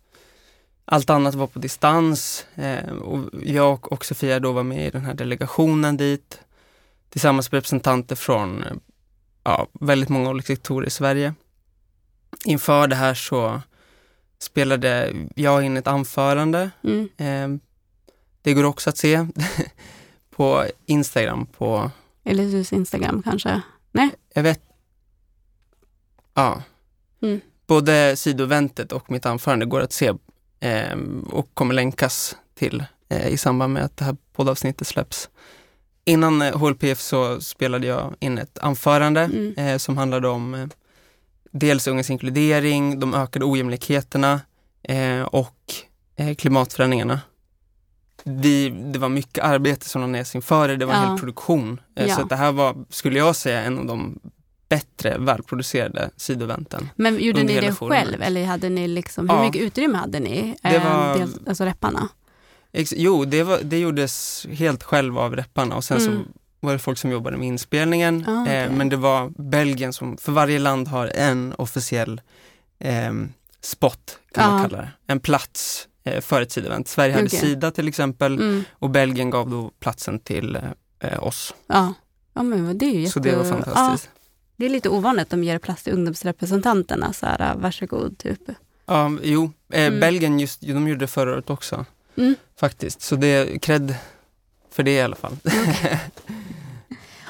allt 0.86 1.10
annat 1.10 1.36
var 1.36 1.48
på 1.48 1.60
distans 1.60 2.46
eh, 2.56 2.90
och 2.90 3.30
jag 3.44 3.92
och 3.92 4.06
Sofia 4.06 4.40
då 4.40 4.52
var 4.52 4.64
med 4.64 4.88
i 4.88 4.90
den 4.90 5.06
här 5.06 5.14
delegationen 5.14 5.98
dit 5.98 6.40
tillsammans 7.10 7.52
med 7.52 7.58
representanter 7.58 8.16
från 8.16 8.64
eh, 8.64 8.74
ja, 9.44 9.68
väldigt 9.74 10.10
många 10.10 10.30
olika 10.30 10.48
sektorer 10.48 10.88
i 10.88 10.90
Sverige. 10.90 11.34
Inför 12.46 12.88
det 12.88 12.96
här 12.96 13.14
så 13.14 13.62
spelade 14.40 15.14
jag 15.36 15.64
in 15.64 15.78
ett 15.78 15.88
anförande. 15.88 16.72
Mm. 16.84 17.10
Eh, 17.18 17.60
det 18.42 18.54
går 18.54 18.64
också 18.64 18.90
att 18.90 18.98
se 18.98 19.28
på 20.30 20.66
Instagram 20.86 21.46
på, 21.46 21.92
hos 22.24 22.74
Instagram 22.74 23.24
kanske? 23.24 23.62
jag 24.34 24.44
vet, 24.44 24.62
ja. 26.34 26.64
Mm. 27.22 27.42
Både 27.68 28.16
sidoventet 28.16 28.92
och 28.92 29.12
mitt 29.12 29.26
anförande 29.26 29.66
går 29.66 29.82
att 29.82 29.94
se 29.94 30.14
och 31.32 31.50
kommer 31.54 31.74
länkas 31.74 32.36
till 32.56 32.84
eh, 33.10 33.28
i 33.28 33.38
samband 33.38 33.74
med 33.74 33.84
att 33.86 33.98
det 33.98 34.06
här 34.06 34.18
poddavsnittet 34.34 34.88
släpps. 34.88 35.30
Innan 36.06 36.42
eh, 36.42 36.58
HLPF 36.58 37.00
så 37.00 37.42
spelade 37.42 37.88
jag 37.88 38.16
in 38.20 38.38
ett 38.38 38.58
anförande 38.60 39.22
Mm. 39.22 39.54
eh, 39.58 39.78
som 39.78 39.98
handlade 39.98 40.28
om 40.28 40.54
eh, 40.54 40.68
dels 41.52 41.88
ungas 41.88 42.10
inkludering, 42.10 43.00
de 43.00 43.14
ökade 43.14 43.46
ojämlikheterna 43.46 44.42
eh, 44.84 45.22
och 45.22 45.74
eh, 46.16 46.36
klimatförändringarna. 46.36 47.22
Vi, 48.24 48.70
det 48.70 49.00
var 49.00 49.10
mycket 49.10 49.44
arbete 49.44 49.90
som 49.90 50.02
lades 50.02 50.36
inför 50.36 50.68
det, 50.68 50.76
det 50.76 50.86
var 50.86 50.94
en 50.94 51.02
Ja. 51.04 51.10
hel 51.10 51.18
produktion. 51.20 51.82
Eh, 51.96 52.08
Ja. 52.08 52.16
Så 52.16 52.24
det 52.24 52.36
här 52.36 52.52
var, 52.52 52.86
skulle 52.90 53.20
jag 53.20 53.36
säga, 53.36 53.62
en 53.64 53.80
av 53.80 53.86
de 53.86 54.20
bättre, 54.70 55.18
välproducerade 55.18 56.10
sidoeventen. 56.18 56.90
Men 56.96 57.20
gjorde 57.20 57.44
ni 57.44 57.60
det 57.60 57.74
forumet. 57.74 57.98
själv 58.04 58.22
eller 58.22 58.46
hade 58.46 58.70
ni 58.70 58.88
liksom, 58.88 59.30
hur 59.30 59.36
Ja. 59.38 59.44
mycket 59.46 59.62
utrymme 59.62 59.98
hade 59.98 60.20
ni? 60.20 60.56
Det 60.64 60.70
Eh, 60.70 60.84
var- 60.84 61.18
dels, 61.18 61.36
alltså 61.48 61.64
repparna? 61.66 62.08
Ex- 62.72 62.94
jo, 62.98 63.26
det, 63.26 63.44
var, 63.44 63.60
det 63.64 63.80
gjordes 63.80 64.46
helt 64.52 64.84
själv 64.84 65.20
av 65.20 65.36
repparna 65.36 65.76
och 65.76 65.84
sen 65.84 65.98
Mm. 65.98 66.14
så 66.24 66.30
var 66.60 66.74
det 66.74 66.80
folk 66.80 66.98
som 66.98 67.12
jobbade 67.12 67.38
med 67.38 67.48
inspelningen. 67.48 68.26
Ah, 68.28 68.42
okej. 68.42 68.56
eh, 68.58 68.72
men 68.72 68.90
det 68.90 68.96
var 68.98 69.32
Belgien 69.38 69.94
som, 69.94 70.18
för 70.18 70.32
varje 70.32 70.60
land 70.60 70.88
har 70.88 71.08
en 71.08 71.54
officiell 71.58 72.22
ehm, 72.80 73.34
spot 73.62 74.20
kan 74.34 74.52
man 74.52 74.62
Ja. 74.62 74.68
kalla 74.70 74.82
det. 74.82 74.90
En 75.08 75.20
plats 75.20 75.88
eh, 76.04 76.22
för 76.22 76.42
ett 76.42 76.52
sidoevent. 76.52 76.88
Sverige 76.88 77.14
hade 77.14 77.26
Okej. 77.28 77.40
Sida 77.40 77.72
till 77.72 77.88
exempel 77.88 78.34
Mm. 78.34 78.64
och 78.72 78.90
Belgien 78.90 79.30
gav 79.30 79.50
då 79.50 79.72
platsen 79.80 80.20
till 80.20 80.56
eh, 81.00 81.24
oss. 81.24 81.54
Ja. 81.68 81.94
ja, 82.34 82.44
men 82.44 82.78
det 82.78 82.86
är 82.86 82.92
ju 82.94 83.00
jätte... 83.00 83.12
Så 83.12 83.20
det 83.20 83.36
var 83.36 83.44
fantastiskt. 83.44 84.10
Det 84.56 84.66
är 84.66 84.70
lite 84.70 84.90
ovanligt 84.90 85.24
att 85.24 85.30
de 85.30 85.44
ger 85.44 85.58
plats 85.60 85.84
till 85.84 85.94
ungdomsrepresentanterna. 85.94 87.14
Så 87.14 87.26
här, 87.26 87.42
äh, 87.52 87.58
varsågod, 87.62 88.18
typ. 88.18 88.40
Ja, 88.86 89.12
jo, 89.24 89.52
eh, 89.74 89.86
Mm. 89.88 90.00
Belgien 90.00 90.40
just, 90.40 90.62
de 90.62 90.88
gjorde 90.88 91.00
det 91.00 91.08
förra 91.08 91.32
året 91.34 91.50
också 91.50 91.86
Mm. 92.18 92.36
faktiskt. 92.60 93.02
Så 93.02 93.16
det 93.16 93.28
är 93.28 93.60
cred 93.60 93.96
för 94.72 94.84
det 94.84 94.92
i 94.92 95.02
alla 95.02 95.16
fall. 95.16 95.38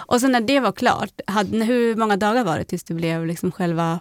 Och 0.08 0.22
sen 0.22 0.32
när 0.32 0.42
det 0.42 0.60
var 0.60 0.72
klart, 0.72 1.12
hade, 1.28 1.64
hur 1.64 1.96
många 1.96 2.18
dagar 2.18 2.44
var 2.44 2.58
det 2.58 2.64
tills 2.64 2.84
det 2.84 2.94
blev 2.94 3.26
liksom 3.26 3.52
själva 3.52 4.00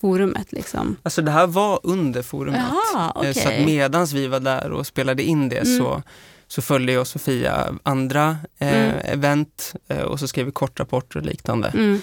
forumet? 0.00 0.52
Liksom? 0.52 0.96
Alltså 1.02 1.22
det 1.22 1.30
här 1.30 1.46
var 1.46 1.80
under 1.82 2.22
forumet. 2.22 2.62
Jaha, 2.94 3.24
Eh, 3.24 3.32
Så 3.32 3.48
att 3.48 3.64
medans 3.66 4.12
vi 4.12 4.26
var 4.26 4.40
där 4.40 4.70
och 4.70 4.86
spelade 4.86 5.22
in 5.22 5.48
det 5.48 5.56
Mm. 5.66 5.78
så, 5.78 6.02
så 6.46 6.62
följde 6.62 6.92
jag 6.92 7.00
och 7.00 7.06
Sofia 7.08 7.74
andra 7.82 8.36
eh, 8.58 8.74
Mm. 8.84 8.98
event 9.04 9.74
eh, 9.88 10.00
och 10.00 10.20
så 10.20 10.28
skrev 10.28 10.46
vi 10.46 10.52
kortrapporter 10.52 11.18
och 11.18 11.26
liknande. 11.26 11.68
Mm, 11.68 12.00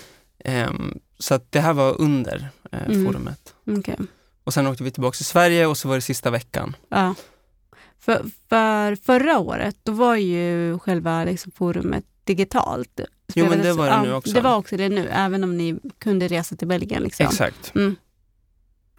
så 1.19 1.33
att 1.33 1.51
det 1.51 1.59
här 1.59 1.73
var 1.73 2.01
under 2.01 2.50
eh, 2.71 2.79
Mm. 2.88 3.05
forumet. 3.05 3.53
okej. 3.77 3.97
Och 4.43 4.53
sen 4.53 4.67
åkte 4.67 4.83
vi 4.83 4.91
tillbaka 4.91 5.15
till 5.15 5.25
Sverige 5.25 5.65
och 5.67 5.77
så 5.77 5.88
var 5.88 5.95
det 5.95 6.01
sista 6.01 6.29
veckan. 6.29 6.75
Ja. 6.89 7.15
För, 8.00 8.25
för 8.50 8.95
förra 8.95 9.39
året, 9.39 9.77
då 9.83 9.91
var 9.91 10.15
ju 10.15 10.79
själva 10.79 11.23
liksom 11.23 11.51
forumet 11.51 12.05
digitalt. 12.23 13.00
Jo, 13.35 13.45
men 13.50 13.62
det 13.62 13.73
var 13.73 13.85
det 13.85 13.91
ja, 13.91 14.03
nu 14.03 14.13
också. 14.13 14.33
Det 14.33 14.41
var 14.41 14.55
också 14.55 14.77
det 14.77 14.89
nu, 14.89 15.07
även 15.12 15.43
om 15.43 15.57
ni 15.57 15.79
kunde 16.00 16.27
resa 16.27 16.55
till 16.55 16.67
Belgien. 16.67 17.03
Liksom. 17.03 17.25
Exakt. 17.25 17.75
Mm. 17.75 17.95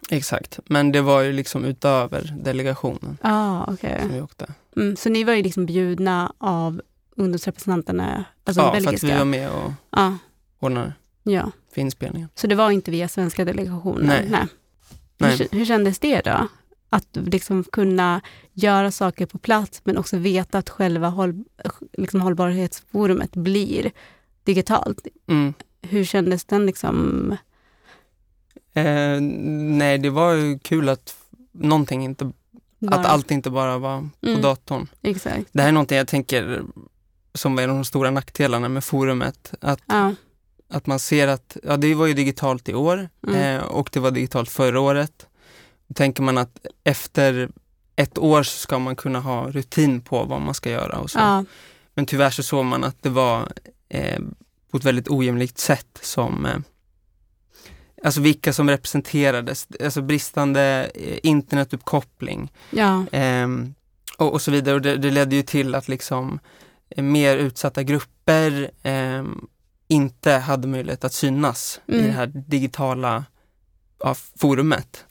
Exakt. 0.09 0.59
Men 0.65 0.91
det 0.91 1.01
var 1.01 1.21
ju 1.21 1.33
liksom 1.33 1.65
utöver 1.65 2.35
delegationen 2.43 3.17
Ah, 3.21 3.73
okej. 3.73 3.99
som 4.01 4.13
vi 4.13 4.21
åkte. 4.21 4.53
Mm, 4.75 4.95
så 4.95 5.09
ni 5.09 5.23
var 5.23 5.33
ju 5.33 5.43
liksom 5.43 5.65
bjudna 5.65 6.33
av 6.37 6.81
ungdomsrepresentanterna, 7.15 8.25
alltså 8.43 8.61
ja, 8.61 8.65
de 8.65 8.71
för 8.71 8.77
att 8.77 8.83
belgiska? 8.85 9.07
vi 9.07 9.13
var 9.17 9.25
med 9.25 9.49
och 9.51 9.71
ja, 9.89 10.17
ordnade 10.59 10.93
ja. 11.25 11.51
för 11.73 11.81
inspelningen. 11.81 12.29
Så 12.35 12.47
det 12.47 12.55
var 12.55 12.71
inte 12.71 12.91
via 12.91 13.07
svenska 13.07 13.45
delegationen? 13.45 14.05
Nej. 14.07 14.25
Hur, 14.29 14.47
Nej. 15.17 15.47
hur 15.51 15.65
kändes 15.65 15.99
det 15.99 16.21
då? 16.21 16.47
Att 16.89 17.07
liksom 17.11 17.63
kunna 17.63 18.21
göra 18.53 18.91
saker 18.91 19.25
på 19.25 19.37
plats 19.37 19.81
men 19.83 19.97
också 19.97 20.17
veta 20.17 20.57
att 20.57 20.69
själva 20.69 21.09
håll, 21.09 21.43
liksom 21.93 22.21
hållbarhetsforumet 22.21 23.35
blir 23.35 23.91
digitalt. 24.43 25.07
Mm. 25.27 25.53
Hur 25.81 26.03
kändes 26.03 26.45
den 26.45 26.65
liksom? 26.65 27.31
Eh, 28.73 29.21
nej, 29.21 29.97
det 29.97 30.09
var 30.09 30.33
ju 30.33 30.59
kul 30.59 30.89
att 30.89 31.15
någonting 31.51 32.03
inte, 32.03 32.31
bara- 32.79 32.95
att 32.99 33.05
allt 33.05 33.31
inte 33.31 33.49
bara 33.49 33.77
var 33.77 34.09
på 34.21 34.27
Mm. 34.27 34.41
datorn. 34.41 34.87
Exakt. 35.01 35.49
Det 35.51 35.61
här 35.61 35.69
är 35.69 35.73
någonting 35.73 35.97
jag 35.97 36.07
tänker 36.07 36.61
som 37.33 37.59
är 37.59 37.63
en 37.63 37.69
av 37.69 37.75
de 37.75 37.85
stora 37.85 38.11
nackdelarna 38.11 38.69
med 38.69 38.83
forumet. 38.83 39.53
Att, 39.61 39.81
Ja. 39.85 40.13
Att 40.69 40.87
man 40.87 40.99
ser 40.99 41.27
att, 41.27 41.57
ja 41.63 41.77
det 41.77 41.95
var 41.95 42.05
ju 42.05 42.13
digitalt 42.13 42.69
i 42.69 42.73
år 42.73 43.09
Mm. 43.27 43.59
eh, 43.59 43.63
och 43.63 43.89
det 43.93 43.99
var 43.99 44.11
digitalt 44.11 44.49
förra 44.49 44.79
året. 44.79 45.27
Då 45.87 45.93
tänker 45.93 46.23
man 46.23 46.37
att 46.37 46.65
efter 46.83 47.49
ett 47.95 48.17
år 48.17 48.43
så 48.43 48.57
ska 48.57 48.79
man 48.79 48.95
kunna 48.95 49.19
ha 49.19 49.51
rutin 49.51 50.01
på 50.01 50.23
vad 50.23 50.41
man 50.41 50.53
ska 50.53 50.69
göra 50.69 50.97
och 50.97 51.11
så. 51.11 51.19
Ja. 51.19 51.45
Men 51.93 52.05
tyvärr 52.05 52.29
så 52.29 52.43
såg 52.43 52.65
man 52.65 52.83
att 52.83 53.03
det 53.03 53.09
var 53.09 53.47
eh, 53.89 54.19
på 54.71 54.77
ett 54.77 54.83
väldigt 54.85 55.09
ojämlikt 55.09 55.57
sätt 55.57 55.99
som 56.01 56.45
eh, 56.45 56.57
Alltså 58.03 58.21
vilka 58.21 58.53
som 58.53 58.69
representerades, 58.69 59.67
alltså 59.83 60.01
bristande 60.01 60.91
eh, 60.95 61.19
internetuppkoppling 61.23 62.51
ja. 62.69 63.05
ehm, 63.11 63.73
och, 64.17 64.33
och 64.33 64.41
så 64.41 64.51
vidare. 64.51 64.75
Och 64.75 64.81
det, 64.81 64.97
det 64.97 65.11
ledde 65.11 65.35
ju 65.35 65.41
till 65.43 65.75
att 65.75 65.87
liksom 65.87 66.39
eh, 66.89 67.03
mer 67.03 67.37
utsatta 67.37 67.83
grupper 67.83 68.71
ehm, 68.83 69.47
inte 69.87 70.31
hade 70.31 70.67
möjlighet 70.67 71.03
att 71.03 71.13
synas 71.13 71.79
i 71.87 71.93
Mm. 71.93 72.05
det 72.07 72.11
här 72.11 72.27
digitala 72.47 73.25
ja, 73.99 74.15
forumet. 74.37 75.05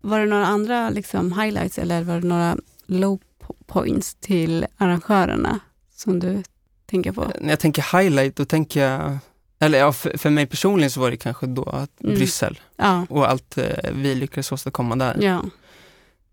Var 0.00 0.20
det 0.20 0.26
några 0.26 0.46
andra 0.46 0.90
liksom 0.90 1.32
highlights 1.40 1.78
eller 1.78 2.02
var 2.02 2.14
det 2.20 2.26
några 2.26 2.56
low 2.86 3.18
po- 3.40 3.56
points 3.66 4.14
till 4.14 4.66
arrangörerna 4.78 5.60
som 5.96 6.18
du 6.20 6.42
tänker 6.86 7.12
på? 7.12 7.32
När 7.40 7.50
jag 7.50 7.60
tänker 7.60 7.98
highlight, 8.02 8.36
då 8.36 8.44
tänker 8.44 8.84
jag, 8.90 9.18
eller 9.58 9.78
ja, 9.78 9.92
för, 9.92 10.18
för 10.18 10.30
mig 10.30 10.46
personligen 10.46 10.90
så 10.90 11.00
var 11.00 11.10
det 11.10 11.16
kanske 11.16 11.46
då 11.46 11.62
att 11.64 12.00
Mm. 12.02 12.14
Bryssel 12.14 12.60
Ja. 12.76 13.06
och 13.10 13.30
allt 13.30 13.58
eh, 13.58 13.90
vi 13.92 14.14
lyckades 14.14 14.52
åstadkomma 14.52 14.96
där. 14.96 15.16
Ja. 15.20 15.42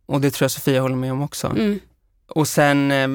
Och 0.05 0.21
det 0.21 0.31
tror 0.31 0.43
jag 0.43 0.51
Sofia 0.51 0.81
håller 0.81 0.95
med 0.95 1.11
om 1.11 1.21
också. 1.21 1.47
Mm. 1.47 1.79
Och 2.29 2.47
sen, 2.47 2.91
eh, 2.91 3.07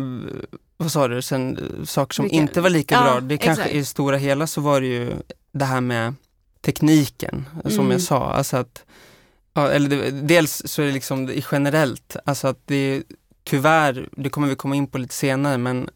vad 0.77 0.93
sa 0.93 1.09
du, 1.09 1.23
sen 1.23 1.59
eh, 1.59 1.85
saker 1.85 2.15
som 2.15 2.23
Vilka- 2.25 2.37
inte 2.37 2.61
var 2.61 2.71
lika 2.71 2.95
Ja, 2.95 3.03
bra. 3.03 3.21
Det 3.21 3.37
kanske 3.39 3.63
exakt. 3.63 3.77
i 3.77 3.85
stora 3.85 4.17
hela 4.17 4.47
så 4.47 4.61
var 4.61 4.81
det 4.81 4.87
ju 4.87 5.13
det 5.53 5.65
här 5.65 5.81
med 5.81 6.15
tekniken, 6.61 7.49
som 7.65 7.73
Mm. 7.79 7.91
jag 7.91 8.01
sa. 8.01 8.33
Alltså 8.33 8.57
att, 8.57 8.85
ja, 9.55 9.69
eller 9.71 9.89
det, 9.91 10.11
dels 10.11 10.63
så 10.65 10.83
är 10.83 10.87
det 10.87 10.93
liksom 10.93 11.31
generellt, 11.53 12.17
alltså 12.25 12.49
att 12.49 12.59
det 12.67 12.75
är 12.77 13.03
tyvärr, 13.45 14.09
det 14.13 14.29
kommer 14.31 14.49
vi 14.49 14.57
komma 14.57 14.77
in 14.77 14.87
på 14.87 14.99
lite 14.99 15.15
senare, 15.15 15.59
men 15.59 15.89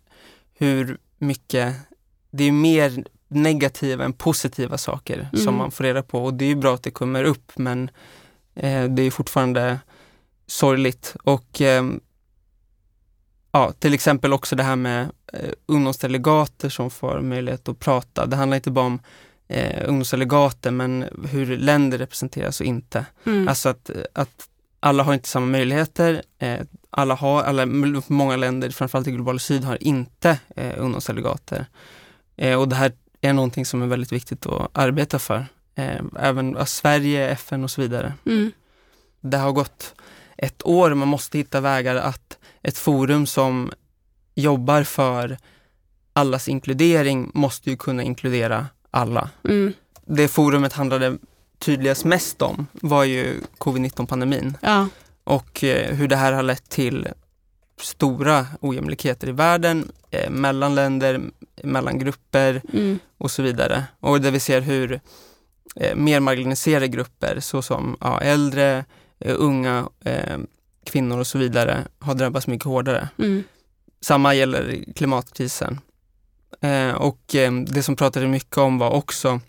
hur 0.58 0.98
mycket, 1.18 1.74
det 2.30 2.44
är 2.44 2.52
mer 2.52 3.04
negativa 3.28 4.04
än 4.04 4.12
positiva 4.12 4.78
saker 4.78 5.18
Mm. 5.32 5.44
som 5.44 5.54
man 5.54 5.70
får 5.70 5.84
reda 5.84 6.02
på 6.02 6.24
och 6.24 6.34
det 6.34 6.44
är 6.44 6.48
ju 6.48 6.54
bra 6.54 6.74
att 6.74 6.82
det 6.82 6.90
kommer 6.90 7.24
upp 7.24 7.52
men 7.56 7.90
eh, 8.54 8.84
det 8.84 9.02
är 9.02 9.10
fortfarande 9.10 9.78
sorgligt 10.46 11.16
och 11.24 11.60
ehm, 11.60 12.00
ja, 13.52 13.72
till 13.78 13.94
exempel 13.94 14.32
också 14.32 14.56
det 14.56 14.62
här 14.62 14.76
med 14.76 15.10
eh, 15.32 15.50
ungdomsdelegater 15.66 16.68
som 16.68 16.90
får 16.90 17.20
möjlighet 17.20 17.68
att 17.68 17.78
prata. 17.78 18.26
Det 18.26 18.36
handlar 18.36 18.56
inte 18.56 18.70
bara 18.70 18.86
om 18.86 19.00
eh, 19.48 19.88
ungdomsdelegater 19.88 20.70
men 20.70 21.04
hur 21.30 21.56
länder 21.56 21.98
representeras 21.98 22.60
och 22.60 22.66
inte. 22.66 23.06
Mm. 23.26 23.48
Alltså 23.48 23.68
att, 23.68 23.90
att 24.12 24.48
alla 24.80 25.02
har 25.02 25.14
inte 25.14 25.28
samma 25.28 25.46
möjligheter. 25.46 26.22
Eh, 26.38 26.60
alla 26.90 27.14
har, 27.14 27.42
alla, 27.42 27.66
många 28.06 28.36
länder, 28.36 28.70
framförallt 28.70 29.06
i 29.06 29.10
globala 29.10 29.38
syd, 29.38 29.64
har 29.64 29.82
inte 29.82 30.38
eh, 30.56 30.72
ungdomsdelegater. 30.76 31.66
Eh, 32.36 32.60
och 32.60 32.68
det 32.68 32.76
här 32.76 32.92
är 33.20 33.32
någonting 33.32 33.66
som 33.66 33.82
är 33.82 33.86
väldigt 33.86 34.12
viktigt 34.12 34.46
att 34.46 34.70
arbeta 34.72 35.18
för. 35.18 35.46
Eh, 35.74 36.00
även 36.20 36.56
ja, 36.58 36.66
Sverige, 36.66 37.30
FN 37.30 37.64
och 37.64 37.70
så 37.70 37.80
vidare. 37.80 38.12
Mm. 38.26 38.52
Det 39.20 39.36
har 39.36 39.52
gått 39.52 39.94
ett 40.36 40.66
år, 40.66 40.94
man 40.94 41.08
måste 41.08 41.38
hitta 41.38 41.60
vägar 41.60 41.96
att 41.96 42.38
ett 42.62 42.78
forum 42.78 43.26
som 43.26 43.72
jobbar 44.34 44.82
för 44.82 45.38
allas 46.12 46.48
inkludering 46.48 47.30
måste 47.34 47.70
ju 47.70 47.76
kunna 47.76 48.02
inkludera 48.02 48.66
alla. 48.90 49.30
Mm. 49.44 49.72
Det 50.06 50.28
forumet 50.28 50.72
handlade 50.72 51.18
tydligast 51.58 52.04
mest 52.04 52.42
om 52.42 52.66
var 52.72 53.04
ju 53.04 53.40
covid-19-pandemin 53.58 54.56
Ja. 54.62 54.88
och 55.24 55.64
eh, 55.64 55.94
hur 55.94 56.08
det 56.08 56.16
här 56.16 56.32
har 56.32 56.42
lett 56.42 56.68
till 56.70 57.08
stora 57.80 58.46
ojämlikheter 58.60 59.28
i 59.28 59.32
världen, 59.32 59.92
eh, 60.10 60.30
mellan 60.30 60.74
länder, 60.74 61.20
mellan 61.62 61.98
grupper 61.98 62.62
Mm. 62.72 62.98
och 63.18 63.30
så 63.30 63.42
vidare. 63.42 63.84
Och 64.00 64.20
där 64.20 64.30
vi 64.30 64.40
ser 64.40 64.60
hur 64.60 65.00
eh, 65.76 65.96
mer 65.96 66.20
marginaliserade 66.20 66.88
grupper 66.88 67.40
såsom 67.40 67.96
ja, 68.00 68.20
äldre, 68.20 68.84
eh, 69.18 69.34
unga, 69.38 69.88
eh, 70.04 70.38
kvinnor 70.88 71.18
och 71.18 71.26
så 71.26 71.38
vidare 71.38 71.84
har 71.98 72.14
drabbats 72.14 72.46
mycket 72.46 72.66
hårdare. 72.66 73.08
Mm. 73.18 73.42
Samma 74.00 74.34
gäller 74.34 74.84
klimatkrisen. 74.96 75.80
Eh, 76.60 76.90
och 76.90 77.34
eh, 77.34 77.52
det 77.52 77.82
som 77.82 77.96
pratade 77.96 78.26
mycket 78.28 78.58
om 78.58 78.78
var 78.78 78.90
också 78.90 79.40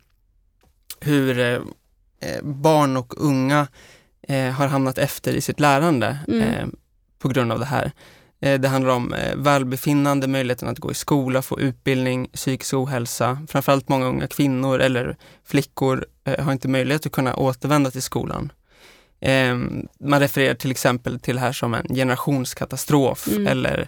hur 1.00 1.40
eh, 1.40 1.54
eh, 2.22 2.44
barn 2.44 2.98
och 2.98 3.14
unga 3.18 3.68
eh, 4.28 4.52
har 4.52 4.68
hamnat 4.68 4.98
efter 4.98 5.34
i 5.34 5.42
sitt 5.42 5.60
lärande 5.60 6.18
Mm. 6.28 6.42
eh, 6.42 6.68
på 7.20 7.28
grund 7.28 7.52
av 7.52 7.60
det 7.60 7.66
här. 7.66 7.92
Det 8.40 8.68
handlar 8.68 8.94
om 8.94 9.16
välbefinnande, 9.36 10.28
möjligheten 10.28 10.68
att 10.70 10.80
gå 10.80 10.92
i 10.92 10.94
skola, 10.94 11.42
få 11.42 11.60
utbildning, 11.60 12.28
psykisk 12.34 12.74
ohälsa. 12.74 13.46
Framförallt 13.50 13.90
många 13.90 14.06
unga 14.06 14.28
kvinnor 14.28 14.80
eller 14.80 15.18
flickor 15.46 16.06
har 16.40 16.52
inte 16.52 16.68
möjlighet 16.68 17.06
att 17.06 17.12
kunna 17.12 17.36
återvända 17.36 17.92
till 17.92 18.02
skolan. 18.02 18.52
Eh, 19.22 19.58
man 20.00 20.20
refererar 20.20 20.54
till 20.54 20.72
exempel 20.72 21.20
till 21.20 21.36
det 21.36 21.42
här 21.42 21.52
som 21.52 21.74
en 21.74 21.88
generationskatastrof 21.96 23.28
Mm. 23.28 23.48
eller 23.48 23.88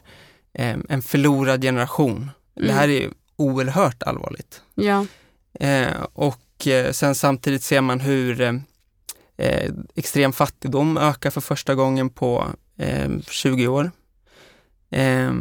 eh, 0.53 0.77
en 0.89 1.01
förlorad 1.01 1.61
generation. 1.61 2.29
Det 2.55 2.63
Mm. 2.63 2.75
här 2.75 2.87
är 2.89 3.09
oerhört 3.35 4.03
allvarligt. 4.03 4.61
Ja. 4.75 5.05
Eh, 5.59 5.87
och 6.13 6.67
sen 6.91 7.15
samtidigt 7.15 7.63
ser 7.63 7.81
man 7.81 7.99
hur 7.99 8.41
eh, 8.41 8.53
eh 9.37 9.71
extrem 9.95 10.33
fattigdom 10.33 10.97
ökar 10.97 11.29
för 11.29 11.41
första 11.41 11.75
gången 11.75 12.09
på 12.09 12.47
eh, 12.77 13.09
20 13.29 13.67
år. 13.67 13.91
Eh, 14.91 15.31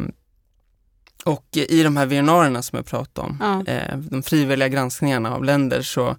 och 1.25 1.47
i 1.57 1.83
de 1.83 1.97
här 1.97 2.05
VNR 2.05 2.61
som 2.61 2.77
jag 2.77 2.85
pratade 2.85 3.27
om, 3.27 3.37
Ja. 3.65 3.73
eh, 3.73 3.97
de 3.97 4.23
frivilliga 4.23 4.67
granskningarna 4.67 5.35
av 5.35 5.43
länder, 5.43 5.81
så 5.81 6.15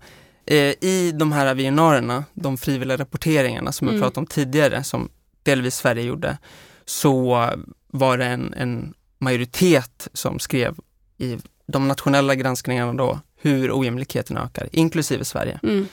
i 0.47 1.13
de 1.15 1.33
här 1.33 1.55
VNR, 1.55 2.25
de 2.35 2.57
frivilliga 2.59 2.97
rapporteringarna 2.97 3.73
som 3.73 3.87
jag 3.87 3.95
Mm. 3.95 4.03
pratade 4.03 4.21
om 4.21 4.27
tidigare, 4.27 4.85
som 4.85 5.09
delvis 5.43 5.77
Sverige 5.77 6.03
gjorde, 6.03 6.39
så 6.85 7.51
var 7.91 8.19
det 8.19 8.25
en, 8.25 8.55
en 8.55 8.95
majoritet 9.19 10.09
som 10.13 10.39
skrev 10.39 10.77
i 11.19 11.39
de 11.67 11.89
nationella 11.89 12.35
granskningarna 12.35 12.93
då 12.93 13.21
hur 13.37 13.79
ojämlikheten 13.81 14.37
ökar, 14.37 14.69
inklusive 14.73 15.25
Sverige. 15.25 15.61
Mm. 15.63 15.87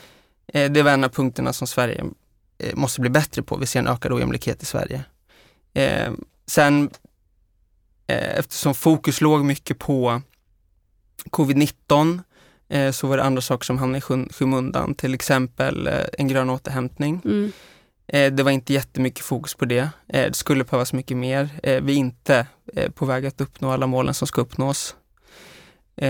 Eh, 0.53 0.71
det 0.71 0.83
var 0.83 0.91
en 0.91 1.03
av 1.03 1.09
punkterna 1.09 1.53
som 1.53 1.67
Sverige 1.67 2.05
eh, 2.57 2.75
måste 2.75 3.01
bli 3.01 3.09
bättre 3.09 3.41
på. 3.43 3.57
Vi 3.57 3.65
ser 3.65 3.79
en 3.79 3.87
ökad 3.87 4.13
ojämlikhet 4.13 4.63
i 4.63 4.65
Sverige. 4.65 5.03
Eh, 5.73 6.11
sen 6.45 6.89
eh, 8.07 8.39
eftersom 8.39 8.75
fokus 8.75 9.21
låg 9.21 9.45
mycket 9.45 9.79
på 9.79 10.21
covid-19 11.29 12.21
eh, 12.69 12.91
så 12.91 13.07
var 13.07 13.17
det 13.17 13.23
andra 13.23 13.41
saker 13.41 13.65
som 13.65 13.77
hamnade 13.77 13.97
i 13.97 14.01
skym- 14.01 14.33
skymundan, 14.33 14.95
till 14.95 15.13
exempel 15.13 15.87
eh, 15.87 15.93
en 16.17 16.27
grön 16.27 16.49
återhämtning. 16.49 17.21
Mm. 17.25 17.51
Eh, 18.07 18.33
det 18.33 18.43
var 18.43 18.51
inte 18.51 18.73
jättemycket 18.73 19.25
fokus 19.25 19.53
på 19.55 19.65
det. 19.65 19.89
Eh, 20.07 20.25
det 20.27 20.33
skulle 20.33 20.63
behövas 20.63 20.93
mycket 20.93 21.17
mer. 21.17 21.49
Eh, 21.63 21.81
vi 21.83 21.93
är 21.93 21.97
inte 21.97 22.47
eh, 22.75 22.91
på 22.91 23.05
väg 23.05 23.25
att 23.25 23.41
uppnå 23.41 23.71
alla 23.71 23.87
målen 23.87 24.13
som 24.13 24.27
ska 24.27 24.41
uppnås. 24.41 24.95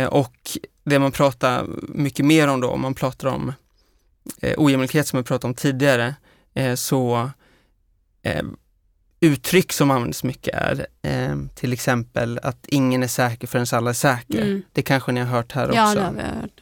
Och 0.10 0.36
det 0.84 1.00
man 1.00 1.12
pratar 1.12 1.68
mycket 1.82 2.26
mer 2.26 2.48
om 2.48 2.62
då, 2.62 2.70
om 2.70 2.82
man 2.82 2.94
pratar 2.94 3.28
om 3.28 3.54
eh, 4.42 4.54
ojämlikhet 4.58 5.08
som 5.08 5.18
vi 5.18 5.24
pratade 5.24 5.48
om 5.48 5.54
tidigare, 5.54 6.16
så 6.76 7.30
uttryck 9.20 9.74
som 9.74 9.92
används 9.92 10.24
mycket 10.24 10.54
är 10.56 10.88
eh, 11.02 11.36
till 11.56 11.74
exempel 11.74 12.40
att 12.44 12.66
ingen 12.68 13.04
är 13.04 13.08
säker 13.08 13.48
förrän 13.48 13.66
alla 13.72 13.90
är 13.90 13.94
säkra. 13.94 14.42
Mm. 14.42 14.62
Det 14.74 14.82
kanske 14.82 15.12
ni 15.12 15.20
har 15.20 15.28
hört 15.28 15.52
här 15.52 15.72
Ja, 15.74 15.84
också. 15.84 15.96
det 16.00 16.06
har 16.06 16.12
vi 16.14 16.22
hört. 16.22 16.62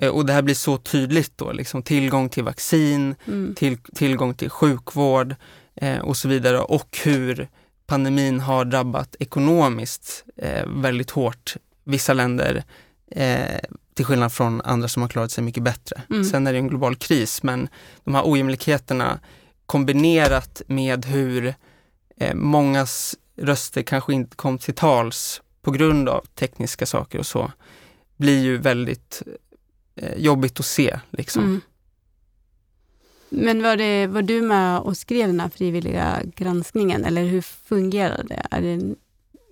Eh, 0.00 0.08
och 0.10 0.26
det 0.26 0.32
här 0.32 0.42
blir 0.42 0.54
så 0.54 0.76
tydligt 0.78 1.32
då, 1.38 1.52
liksom 1.52 1.82
tillgång 1.82 2.28
till 2.28 2.44
vaccin, 2.44 3.14
Mm. 3.26 3.54
till, 3.54 3.78
tillgång 3.78 4.34
till 4.34 4.50
sjukvård 4.50 5.34
eh, 5.74 5.98
och 5.98 6.16
så 6.16 6.28
vidare 6.28 6.60
och 6.60 6.98
hur 7.04 7.48
pandemin 7.86 8.40
har 8.40 8.64
drabbat 8.64 9.16
ekonomiskt 9.18 10.24
eh, 10.36 10.66
väldigt 10.66 11.10
hårt 11.10 11.56
vissa 11.84 12.12
länder 12.12 12.64
eh, 13.10 13.58
till 13.94 14.04
skillnad 14.04 14.32
från 14.32 14.60
andra 14.60 14.88
som 14.88 15.02
har 15.02 15.08
klarat 15.08 15.30
sig 15.30 15.44
mycket 15.44 15.62
bättre. 15.62 16.02
Mm. 16.10 16.24
Sen 16.24 16.46
är 16.46 16.52
det 16.52 16.58
en 16.58 16.68
global 16.68 16.96
kris 16.96 17.42
men 17.42 17.68
de 18.04 18.14
här 18.14 18.22
ojämlikheterna 18.24 19.18
kombinerat 19.66 20.62
med 20.66 21.04
hur 21.04 21.54
eh, 22.20 22.34
mångas 22.34 23.16
röster 23.36 23.82
kanske 23.82 24.12
inte 24.14 24.36
kom 24.36 24.58
till 24.58 24.74
tals 24.74 25.42
på 25.62 25.70
grund 25.70 26.08
av 26.08 26.26
tekniska 26.34 26.86
saker 26.86 27.18
och 27.18 27.26
så 27.26 27.52
blir 28.16 28.42
ju 28.42 28.56
väldigt 28.56 29.22
eh, 29.96 30.18
jobbigt 30.18 30.60
att 30.60 30.66
se. 30.66 31.00
Liksom. 31.10 31.42
Mm. 31.44 31.60
Men 33.28 33.62
var, 33.62 33.76
det, 33.76 34.06
var 34.06 34.22
du 34.22 34.42
med 34.42 34.78
och 34.78 34.96
skrev 34.96 35.26
den 35.26 35.40
här 35.40 35.48
frivilliga 35.48 36.22
granskningen 36.36 37.04
eller 37.04 37.24
hur 37.24 37.40
fungerade 37.42 38.22
det? 38.22 38.46
Är 38.50 38.62
det 38.62 38.94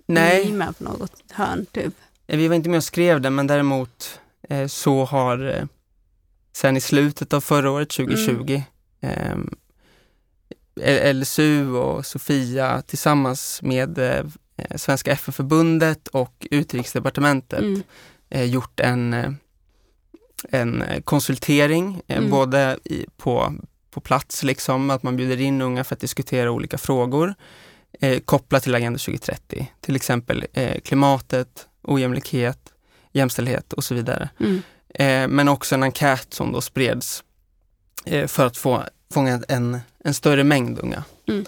Nej, 0.05 0.45
ni 0.45 0.51
med 0.51 0.77
på 0.77 0.83
något 0.83 1.31
hörn 1.31 1.65
typ? 1.65 1.93
Eh, 2.27 2.37
Vi 2.37 2.47
var 2.47 2.55
inte 2.55 2.69
med 2.69 2.77
och 2.77 2.83
skrev 2.83 3.21
det, 3.21 3.29
men 3.29 3.47
däremot 3.47 4.19
eh, 4.49 4.67
så 4.67 5.05
har 5.05 5.47
eh, 5.57 5.65
sen 6.53 6.77
i 6.77 6.81
slutet 6.81 7.33
av 7.33 7.41
förra 7.41 7.71
året, 7.71 7.89
2020, 7.89 8.61
eh, 9.01 9.35
LSU 11.13 11.71
och 11.71 12.05
Sofia 12.05 12.81
tillsammans 12.81 13.61
med 13.61 13.97
eh, 13.97 14.25
Svenska 14.75 15.11
FN-förbundet 15.11 16.07
och 16.07 16.47
Utrikesdepartementet 16.51 17.59
Mm. 17.59 17.83
eh, 18.29 18.43
gjort 18.43 18.79
en, 18.79 19.13
eh, 19.13 19.31
en 20.49 20.83
konsultering, 21.03 22.01
eh, 22.07 22.17
Mm. 22.17 22.29
både 22.29 22.79
i, 22.83 23.05
på, 23.17 23.53
på 23.91 24.01
plats, 24.01 24.43
liksom, 24.43 24.89
att 24.89 25.03
man 25.03 25.17
bjuder 25.17 25.41
in 25.41 25.61
unga 25.61 25.83
för 25.83 25.95
att 25.95 25.99
diskutera 26.01 26.51
olika 26.51 26.77
frågor 26.77 27.35
eh, 28.01 28.19
kopplat 28.19 28.63
till 28.63 28.75
Agenda 28.75 28.99
2030, 28.99 29.71
till 29.81 29.95
exempel 29.95 30.45
eh, 30.53 30.79
klimatet, 30.81 31.67
ojämlikhet, 31.83 32.59
jämställdhet 33.11 33.73
och 33.73 33.83
så 33.83 33.95
vidare. 33.95 34.29
Mm. 34.39 34.61
Eh, 34.89 35.27
men 35.35 35.47
också 35.47 35.75
en 35.75 35.83
enkät 35.83 36.33
som 36.33 36.51
då 36.51 36.61
spreds 36.61 37.23
eh, 38.05 38.27
för 38.27 38.45
att 38.45 38.57
få 38.57 38.83
fånga 39.13 39.41
en, 39.47 39.79
en 39.99 40.13
större 40.13 40.43
mängd 40.43 40.79
unga. 40.79 41.03
Mm. 41.27 41.45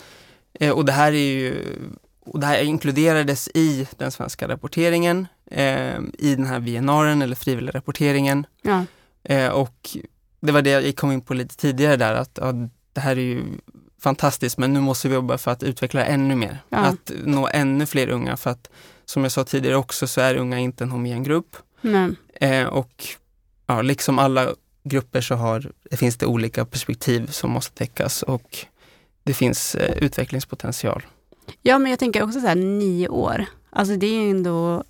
Eh, 0.54 0.72
och 0.72 0.86
det 0.86 0.92
här 0.92 1.12
är 1.12 1.18
ju 1.18 1.64
och 2.28 2.40
det 2.40 2.46
här 2.46 2.64
inkluderades 2.64 3.50
i 3.54 3.88
den 3.98 4.12
svenska 4.12 4.48
rapporteringen, 4.48 5.28
eh, 5.52 6.00
i 6.18 6.36
den 6.36 6.46
här 6.46 6.60
VNR 6.60 7.24
eller 7.24 7.36
frivilliga 7.36 7.72
rapporteringen. 7.72 8.46
Ja. 8.62 8.86
Eh, 9.24 9.50
och 9.50 9.90
det 10.40 10.52
var 10.52 10.62
det 10.62 10.70
jag 10.70 10.96
kom 10.96 11.12
in 11.12 11.22
på 11.22 11.34
lite 11.34 11.58
tidigare 11.58 11.96
där, 11.96 12.14
att 12.14 12.38
ja, 12.42 12.54
det 12.94 13.02
här 13.02 13.12
är 13.12 13.22
ju 13.22 13.44
fantastiskt, 14.00 14.58
men 14.58 14.74
nu 14.74 14.80
måste 14.80 15.08
vi 15.08 15.14
jobba 15.14 15.38
för 15.38 15.52
att 15.52 15.64
utveckla 15.64 16.06
ännu 16.06 16.36
mer. 16.36 16.60
Ja. 16.70 16.78
Att 16.78 17.12
nå 17.24 17.50
ännu 17.54 17.86
fler 17.86 18.10
unga, 18.10 18.38
för 18.38 18.50
att 18.50 18.70
som 19.06 19.24
jag 19.24 19.32
sa 19.32 19.44
tidigare 19.44 19.76
också 19.76 20.08
så 20.08 20.22
är 20.22 20.36
unga 20.36 20.60
inte 20.60 20.84
en 20.84 20.92
homogen 20.92 21.24
grupp. 21.24 21.58
Eh, 22.34 22.66
och 22.66 23.06
ja, 23.66 23.82
liksom 23.82 24.20
alla 24.20 24.48
grupper 24.88 25.22
så 25.22 25.36
har, 25.36 25.72
det 25.90 25.98
finns 25.98 26.18
det 26.18 26.26
olika 26.26 26.66
perspektiv 26.66 27.28
som 27.28 27.52
måste 27.52 27.78
täckas 27.78 28.24
och 28.24 28.58
det 29.24 29.34
finns 29.34 29.76
eh, 29.76 29.98
utvecklingspotential. 30.04 31.06
ja, 31.62 31.80
men 31.80 31.90
jag 31.90 32.00
tänker 32.00 32.24
också 32.24 32.40
så 32.40 32.48
här 32.48 32.56
nio 32.56 33.08
år. 33.08 33.46
Alltså 33.70 33.96
det 33.96 34.08
är 34.08 34.22
ju 34.24 34.30
ändå 34.30 34.84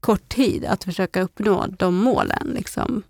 kort 0.00 0.28
tid 0.28 0.64
att 0.64 0.84
försöka 0.84 1.22
uppnå 1.22 1.66
de 1.78 1.94
målen. 1.94 2.52
Liksom. 2.54 3.02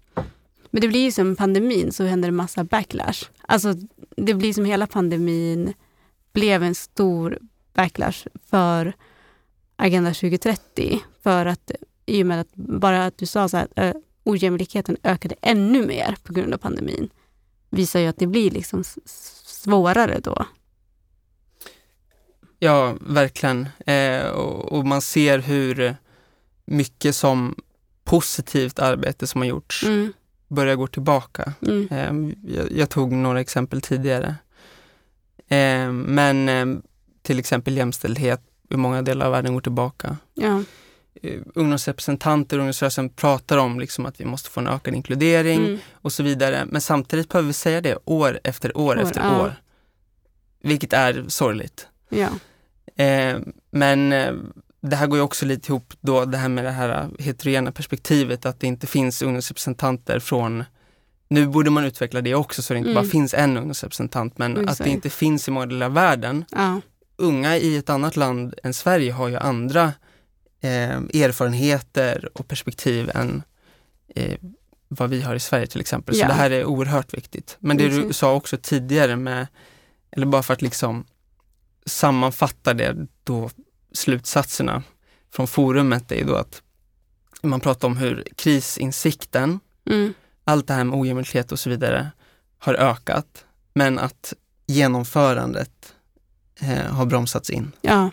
Men 0.70 0.80
det 0.80 0.88
blir 0.88 1.04
ju 1.04 1.12
som 1.12 1.36
pandemin 1.36 1.92
så 1.92 2.04
händer 2.04 2.28
det 2.28 2.32
massa 2.32 2.64
backlash. 2.64 3.24
Alltså 3.40 3.74
det 4.16 4.34
blir 4.34 4.52
som 4.52 4.64
hela 4.64 4.86
pandemin 4.86 5.72
blev 6.32 6.62
en 6.62 6.74
stor 6.74 7.38
backlash 7.74 8.26
för 8.50 8.92
Agenda 9.76 10.10
2030. 10.10 11.00
För 11.22 11.46
att 11.46 11.70
i 12.06 12.22
och 12.22 12.26
med 12.26 12.40
att 12.40 12.54
bara 12.54 13.06
att 13.06 13.18
du 13.18 13.26
sa 13.26 13.48
så 13.48 13.56
här, 13.56 13.68
eh, 13.76 13.94
ojämlikheten 14.26 14.96
ökade 15.02 15.34
ännu 15.42 15.86
mer 15.86 16.16
på 16.22 16.32
grund 16.32 16.54
av 16.54 16.58
pandemin 16.58 17.10
visar 17.70 18.00
ju 18.00 18.06
att 18.06 18.18
det 18.18 18.26
blir 18.26 18.50
liksom 18.50 18.84
svårare 19.44 20.20
då. 20.22 20.46
Ja, 22.58 22.96
verkligen. 23.00 23.68
Eh, 23.86 24.26
och, 24.26 24.72
och 24.72 24.86
man 24.86 25.02
ser 25.02 25.38
hur 25.38 25.96
mycket 26.64 27.16
som 27.16 27.54
positivt 28.04 28.78
arbete 28.78 29.26
som 29.26 29.40
har 29.40 29.48
gjorts 29.48 29.82
Mm, 29.84 30.12
börjar 30.48 30.76
gå 30.76 30.86
tillbaka. 30.86 31.52
mm, 31.62 31.88
Eh, 31.90 32.34
jag, 32.56 32.72
jag 32.72 32.90
tog 32.90 33.12
några 33.12 33.40
exempel 33.40 33.80
tidigare. 33.80 34.34
Eh, 35.48 35.92
men 35.92 36.48
eh, 36.48 36.66
till 37.22 37.38
exempel 37.38 37.76
jämställdhet 37.76 38.40
i 38.70 38.76
många 38.76 39.02
delar 39.02 39.26
av 39.26 39.32
världen 39.32 39.54
går 39.54 39.60
tillbaka. 39.60 40.16
ja, 40.34 40.62
Eh, 41.22 41.40
ungdomsrepresentanter 41.54 42.56
och 42.56 42.60
ungdomsrörelsen 42.60 43.08
pratar 43.10 43.56
om 43.58 43.80
liksom 43.80 44.06
att 44.06 44.20
vi 44.20 44.24
måste 44.24 44.50
få 44.50 44.60
en 44.60 44.66
ökad 44.66 44.94
inkludering 44.94 45.64
mm, 45.66 45.78
och 45.92 46.12
så 46.12 46.22
vidare. 46.22 46.64
Men 46.70 46.80
samtidigt 46.80 47.28
behöver 47.28 47.46
vi 47.46 47.52
säga 47.52 47.80
det 47.80 47.98
år 48.04 48.40
efter 48.44 48.76
år, 48.76 48.96
År, 48.96 49.02
efter 49.02 49.20
ja. 49.20 49.40
år. 49.42 49.54
Vilket 50.62 50.92
är 50.92 51.24
sorgligt. 51.28 51.88
ja, 52.08 52.28
Eh, 52.98 53.38
men 53.70 54.12
eh, 54.12 54.32
det 54.80 54.96
här 54.96 55.06
går 55.06 55.18
ju 55.18 55.22
också 55.22 55.46
lite 55.46 55.72
ihop 55.72 55.94
då 56.00 56.24
det 56.24 56.36
här 56.38 56.48
med 56.48 56.64
det 56.64 56.70
här 56.70 57.08
heterogena 57.18 57.72
perspektivet 57.72 58.46
att 58.46 58.60
det 58.60 58.66
inte 58.66 58.86
finns 58.86 59.22
ungdomsrepresentanter 59.22 60.18
från 60.18 60.64
nu 61.28 61.46
borde 61.46 61.70
man 61.70 61.84
utveckla 61.84 62.20
det 62.20 62.34
också 62.34 62.62
så 62.62 62.72
det 62.72 62.78
inte 62.78 62.90
Mm. 62.90 63.02
bara 63.02 63.10
finns 63.10 63.34
en 63.34 63.56
ungdomsrepresentant 63.56 64.38
men 64.38 64.58
Oj, 64.58 64.64
att 64.68 64.78
det 64.78 64.88
inte 64.90 65.10
finns 65.10 65.48
i 65.48 65.50
många 65.50 65.66
delar 65.66 65.86
av 65.86 65.92
världen. 65.92 66.44
ja, 66.50 66.80
Unga 67.16 67.56
i 67.56 67.76
ett 67.76 67.90
annat 67.90 68.16
land 68.16 68.54
än 68.62 68.74
Sverige 68.74 69.12
har 69.12 69.28
ju 69.28 69.36
andra 69.36 69.92
eh, 70.66 71.22
erfarenheter 71.22 72.28
och 72.34 72.48
perspektiv 72.48 73.10
än 73.14 73.42
eh, 74.14 74.38
vad 74.88 75.10
vi 75.10 75.22
har 75.22 75.34
i 75.34 75.40
Sverige 75.40 75.66
till 75.66 75.80
exempel. 75.80 76.14
Så 76.14 76.20
Ja. 76.20 76.26
det 76.28 76.34
här 76.34 76.50
är 76.50 76.64
oerhört 76.64 77.14
viktigt. 77.14 77.56
Men 77.60 77.76
det 77.76 77.88
du 77.88 77.96
Precis. 78.00 78.16
sa 78.16 78.34
också 78.34 78.56
tidigare 78.62 79.16
med, 79.16 79.46
eller 80.10 80.26
bara 80.26 80.42
för 80.42 80.54
att 80.54 80.62
liksom 80.62 81.04
sammanfatta 81.86 82.74
det 82.74 82.96
då 83.24 83.50
slutsatserna 83.92 84.82
från 85.32 85.46
forumet 85.46 86.12
är 86.12 86.16
ju 86.16 86.24
då 86.24 86.34
att 86.36 86.62
man 87.42 87.60
pratar 87.60 87.88
om 87.88 87.96
hur 87.96 88.24
krisinsikten, 88.36 89.60
mm, 89.90 90.14
allt 90.44 90.66
det 90.66 90.74
här 90.74 90.84
med 90.84 90.98
ojämlikhet 90.98 91.52
och 91.52 91.58
så 91.58 91.70
vidare 91.70 92.10
har 92.58 92.74
ökat, 92.74 93.44
men 93.74 93.98
att 93.98 94.32
genomförandet 94.66 95.94
eh, 96.60 96.92
har 96.94 97.06
bromsats 97.06 97.50
in. 97.50 97.72
ja. 97.80 98.10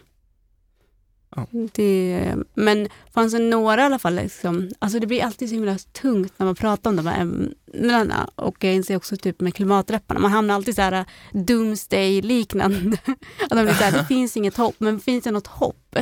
Ja. 1.35 1.47
Det, 1.51 2.35
men 2.53 2.89
fanns 3.13 3.33
det 3.33 3.39
några 3.39 3.81
i 3.81 3.85
alla 3.85 3.99
fall, 3.99 4.15
liksom, 4.15 4.69
alltså 4.79 4.99
det 4.99 5.07
blir 5.07 5.23
alltid 5.23 5.49
så 5.49 5.55
himla 5.55 5.77
tungt 5.77 6.33
när 6.37 6.45
man 6.45 6.55
pratar 6.55 6.89
om 6.89 6.95
de 6.95 7.07
här 7.07 7.21
ämnena 7.21 8.29
och 8.35 8.63
jag 8.63 8.73
inser 8.73 8.95
också 8.95 9.17
typ 9.17 9.41
med 9.41 9.55
klimatrepparna, 9.55 10.19
man 10.19 10.31
hamnar 10.31 10.55
alltid 10.55 10.75
så 10.75 10.81
här 10.81 11.05
doomsday-liknande. 11.31 12.97
att 13.49 13.53
man 13.53 13.65
blir 13.65 13.75
så 13.75 13.83
här, 13.83 13.91
det 13.91 14.05
finns 14.05 14.37
inget 14.37 14.57
hopp, 14.57 14.75
men 14.77 14.99
finns 14.99 15.23
det 15.23 15.31
något 15.31 15.47
hopp? 15.47 15.95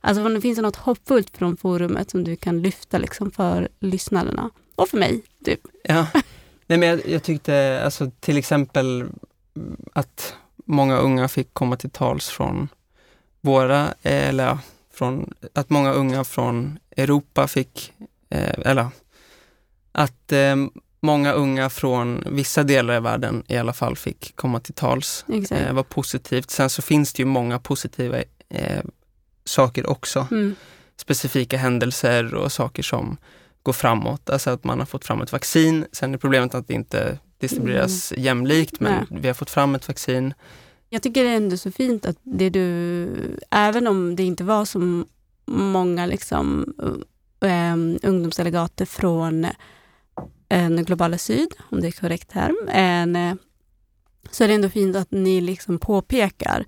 Alltså 0.00 0.40
finns 0.40 0.56
det 0.56 0.62
något 0.62 0.76
hoppfullt 0.76 1.36
från 1.36 1.56
forumet 1.56 2.10
som 2.10 2.24
du 2.24 2.36
kan 2.36 2.62
lyfta 2.62 2.98
liksom 2.98 3.30
för 3.30 3.68
lyssnarna? 3.80 4.50
Och 4.74 4.88
för 4.88 4.98
mig, 4.98 5.22
typ. 5.44 5.60
Ja, 5.82 6.06
Nej, 6.66 6.78
men 6.78 6.88
jag, 6.88 7.08
jag 7.08 7.22
tyckte 7.22 7.82
alltså 7.84 8.10
till 8.20 8.36
exempel 8.36 9.04
att 9.92 10.36
många 10.64 10.96
unga 10.96 11.28
fick 11.28 11.54
komma 11.54 11.76
till 11.76 11.90
tals 11.90 12.28
från 12.28 12.68
våra, 13.44 13.94
eller 14.02 14.44
ja, 14.44 14.58
från, 14.94 15.34
att 15.52 15.70
många 15.70 15.92
unga 15.92 16.24
från 16.24 16.78
Europa 16.96 17.48
fick, 17.48 17.92
eh, 18.30 18.54
eller 18.64 18.86
att 19.92 20.32
eh, 20.32 20.56
många 21.00 21.32
unga 21.32 21.70
från 21.70 22.24
vissa 22.30 22.62
delar 22.62 22.96
i 22.96 23.00
världen 23.00 23.42
i 23.48 23.56
alla 23.56 23.72
fall 23.72 23.96
fick 23.96 24.36
komma 24.36 24.60
till 24.60 24.74
tals. 24.74 25.24
Exakt. 25.32 25.60
Eh, 25.60 25.72
var 25.72 25.82
positivt. 25.82 26.50
Sen 26.50 26.70
så 26.70 26.82
finns 26.82 27.12
det 27.12 27.22
ju 27.22 27.26
många 27.26 27.58
positiva 27.58 28.18
eh, 28.48 28.82
saker 29.44 29.90
också. 29.90 30.26
Mm. 30.30 30.56
Specifika 30.96 31.56
händelser 31.56 32.34
och 32.34 32.52
saker 32.52 32.82
som 32.82 33.16
går 33.62 33.72
framåt. 33.72 34.30
Alltså 34.30 34.50
att 34.50 34.64
man 34.64 34.78
har 34.78 34.86
fått 34.86 35.04
fram 35.04 35.22
ett 35.22 35.32
vaccin. 35.32 35.86
Sen 35.92 36.14
är 36.14 36.18
problemet 36.18 36.54
att 36.54 36.68
det 36.68 36.74
inte 36.74 37.18
distribueras 37.38 38.12
Mm. 38.12 38.24
jämlikt, 38.24 38.80
men 38.80 38.92
Nej. 39.10 39.20
vi 39.20 39.26
har 39.28 39.34
fått 39.34 39.50
fram 39.50 39.74
ett 39.74 39.88
vaccin. 39.88 40.34
Jag 40.94 41.02
tycker 41.02 41.24
det 41.24 41.30
är 41.30 41.36
ändå 41.36 41.56
så 41.56 41.70
fint 41.70 42.06
att 42.06 42.16
det 42.22 42.50
du, 42.50 43.38
även 43.50 43.86
om 43.86 44.16
det 44.16 44.22
inte 44.22 44.44
var 44.44 44.64
så 44.64 45.04
många 45.44 46.06
liksom, 46.06 46.74
um, 47.40 47.98
ungdomsdelegater 48.02 48.84
från 48.84 49.46
en 50.48 50.84
globala 50.84 51.18
syd, 51.18 51.48
om 51.70 51.80
det 51.80 51.86
är 51.86 51.92
korrekt 52.00 52.30
term, 52.30 52.68
en, 52.68 53.38
så 54.30 54.44
är 54.44 54.48
det 54.48 54.54
ändå 54.54 54.68
fint 54.68 54.96
att 54.96 55.10
ni 55.10 55.40
liksom 55.40 55.78
påpekar 55.78 56.64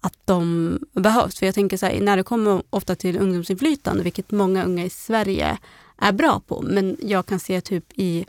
att 0.00 0.18
de 0.24 0.78
behövs. 0.92 1.38
För 1.38 1.46
jag 1.46 1.54
tänker 1.54 1.76
så 1.76 1.86
här, 1.86 2.00
när 2.00 2.16
det 2.16 2.22
kommer 2.22 2.62
ofta 2.70 2.94
till 2.94 3.18
ungdomsinflytande, 3.18 4.02
vilket 4.02 4.30
många 4.30 4.64
unga 4.64 4.84
i 4.84 4.90
Sverige 4.90 5.58
är 5.98 6.12
bra 6.12 6.40
på, 6.46 6.62
men 6.62 6.96
jag 7.02 7.26
kan 7.26 7.40
se 7.40 7.60
typ 7.60 7.84
i 7.94 8.26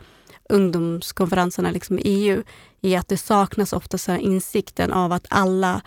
ungdomskonferenserna 0.51 1.71
liksom 1.71 1.99
i 1.99 2.01
EU, 2.05 2.43
i 2.81 2.95
att 2.95 3.07
det 3.07 3.17
saknas 3.17 3.73
ofta 3.73 3.97
så 3.97 4.15
insikten 4.15 4.91
av 4.93 5.11
att 5.11 5.25
alla 5.29 5.81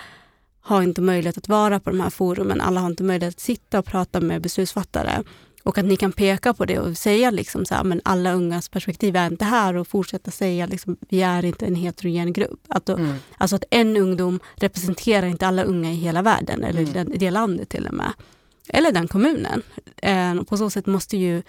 har 0.60 0.82
inte 0.82 1.00
möjlighet 1.00 1.38
att 1.38 1.48
vara 1.48 1.80
på 1.80 1.90
de 1.90 2.00
här 2.00 2.10
forumen. 2.10 2.60
Alla 2.60 2.80
har 2.80 2.90
inte 2.90 3.02
möjlighet 3.02 3.34
att 3.34 3.40
sitta 3.40 3.78
och 3.78 3.84
prata 3.86 4.20
med 4.20 4.42
beslutsfattare. 4.42 5.22
Och 5.62 5.78
att 5.78 5.84
ni 5.84 5.96
kan 5.96 6.12
peka 6.12 6.54
på 6.54 6.64
det 6.64 6.78
och 6.78 6.96
säga 6.98 7.30
liksom 7.30 7.64
så 7.64 7.74
här, 7.74 7.84
men 7.84 8.00
alla 8.04 8.32
ungas 8.32 8.68
perspektiv 8.68 9.16
är 9.16 9.26
inte 9.26 9.44
här 9.44 9.76
och 9.76 9.88
fortsätta 9.88 10.30
säga 10.30 10.66
liksom, 10.66 10.96
vi 11.08 11.22
är 11.22 11.44
inte 11.44 11.66
en 11.66 11.74
heterogen 11.74 12.32
grupp. 12.32 12.60
Att 12.68 12.86
då, 12.86 12.96
Mm. 12.96 13.14
Alltså 13.38 13.56
att 13.56 13.64
en 13.70 13.96
ungdom 13.96 14.40
representerar 14.56 15.26
inte 15.26 15.46
alla 15.46 15.62
unga 15.64 15.92
i 15.92 15.94
hela 15.94 16.22
världen 16.22 16.64
eller 16.64 16.80
Mm. 16.80 16.92
den, 16.92 17.12
det 17.16 17.30
landet 17.30 17.68
till 17.68 17.86
och 17.86 17.94
med. 17.94 18.12
Eller 18.68 18.92
den 18.92 19.08
kommunen. 19.08 19.62
Eh, 19.96 20.42
på 20.42 20.56
så 20.56 20.70
sätt 20.70 20.86
måste 20.86 21.16
ju 21.16 21.42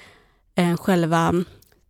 eh, 0.55 0.77
själva 0.77 1.33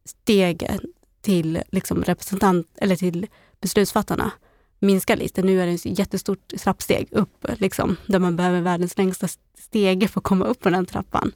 steget 0.05 0.81
till 1.25 1.61
liksom 1.71 2.03
representant 2.03 2.67
eller 2.77 2.95
till 2.95 3.27
beslutsfattarna 3.61 4.31
minska 4.79 5.15
lite. 5.15 5.41
Nu 5.41 5.61
är 5.61 5.65
det 5.65 5.71
ett 5.71 5.99
jättestort 5.99 6.47
trappsteg 6.59 7.07
upp, 7.11 7.45
liksom, 7.57 7.97
där 8.05 8.19
man 8.19 8.35
behöver 8.35 8.61
världens 8.61 8.97
längsta 8.97 9.27
stege 9.57 10.07
för 10.07 10.19
att 10.19 10.23
komma 10.23 10.45
upp 10.45 10.59
på 10.59 10.69
den 10.69 10.85
trappan. 10.85 11.31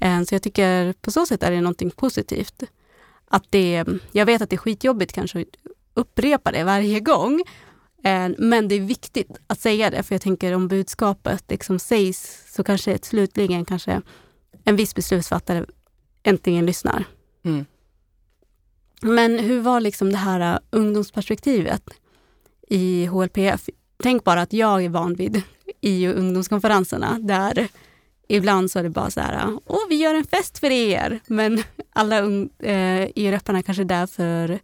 Eh, 0.00 0.22
så 0.22 0.34
jag 0.34 0.42
tycker 0.42 0.92
på 0.92 1.10
så 1.10 1.26
sätt 1.26 1.42
är 1.42 1.50
det 1.50 1.60
någonting 1.60 1.90
positivt. 1.90 2.62
Att 3.28 3.44
det, 3.50 3.84
jag 4.12 4.26
vet 4.26 4.42
att 4.42 4.50
det 4.50 4.56
är 4.56 4.58
skitjobbigt 4.58 5.12
kanske 5.12 5.40
att 5.40 5.46
upprepa 5.94 6.52
det 6.52 6.64
varje 6.64 7.00
gång, 7.00 7.42
eh, 8.04 8.30
men 8.38 8.68
det 8.68 8.74
är 8.74 8.80
viktigt 8.80 9.30
att 9.46 9.60
säga 9.60 9.90
det, 9.90 10.02
för 10.02 10.14
jag 10.14 10.22
tänker 10.22 10.54
om 10.54 10.68
budskapet 10.68 11.44
liksom 11.50 11.78
sägs 11.78 12.44
så 12.54 12.64
kanske 12.64 12.98
slutligen 13.02 13.64
kanske 13.64 14.02
en 14.64 14.76
viss 14.76 14.94
beslutsfattare 14.94 15.64
äntligen 16.22 16.66
lyssnar. 16.66 17.04
Mm. 17.44 17.64
Men 19.02 19.38
hur 19.38 19.60
var 19.60 19.80
liksom 19.80 20.12
det 20.12 20.18
här 20.18 20.54
uh, 20.54 20.58
ungdomsperspektivet 20.70 21.82
i 22.68 23.06
HLPF? 23.06 23.68
Tänk 24.02 24.24
bara 24.24 24.42
att 24.42 24.52
jag 24.52 24.84
är 24.84 24.88
van 24.88 25.14
vid 25.14 25.42
i 25.80 26.06
ungdomskonferenserna 26.06 27.18
där 27.18 27.68
ibland 28.28 28.70
så 28.70 28.78
är 28.78 28.82
det 28.82 28.90
bara 28.90 29.10
så 29.10 29.20
här, 29.20 29.46
äh, 29.46 29.58
åh 29.66 29.88
vi 29.88 29.94
gör 29.94 30.14
en 30.14 30.24
fest 30.24 30.58
för 30.58 30.70
er, 30.70 31.20
men 31.26 31.62
alla 31.92 32.18
eh, 32.18 32.22
äh, 32.58 33.08
EU-repparna 33.14 33.62
kanske 33.62 33.82
är 33.82 33.84
där 33.84 34.06
för 34.06 34.60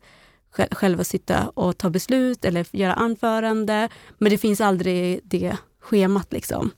själva 0.71 1.05
sitta 1.05 1.49
och 1.49 1.79
ta 1.79 1.91
beslut 1.91 2.45
eller 2.45 2.67
göra 2.77 2.95
anförande, 2.95 3.89
men 4.19 4.31
det 4.31 4.39
finns 4.39 4.61
aldrig 4.61 5.21
det 5.25 5.57
schemat 5.81 6.33
liksom. 6.33 6.71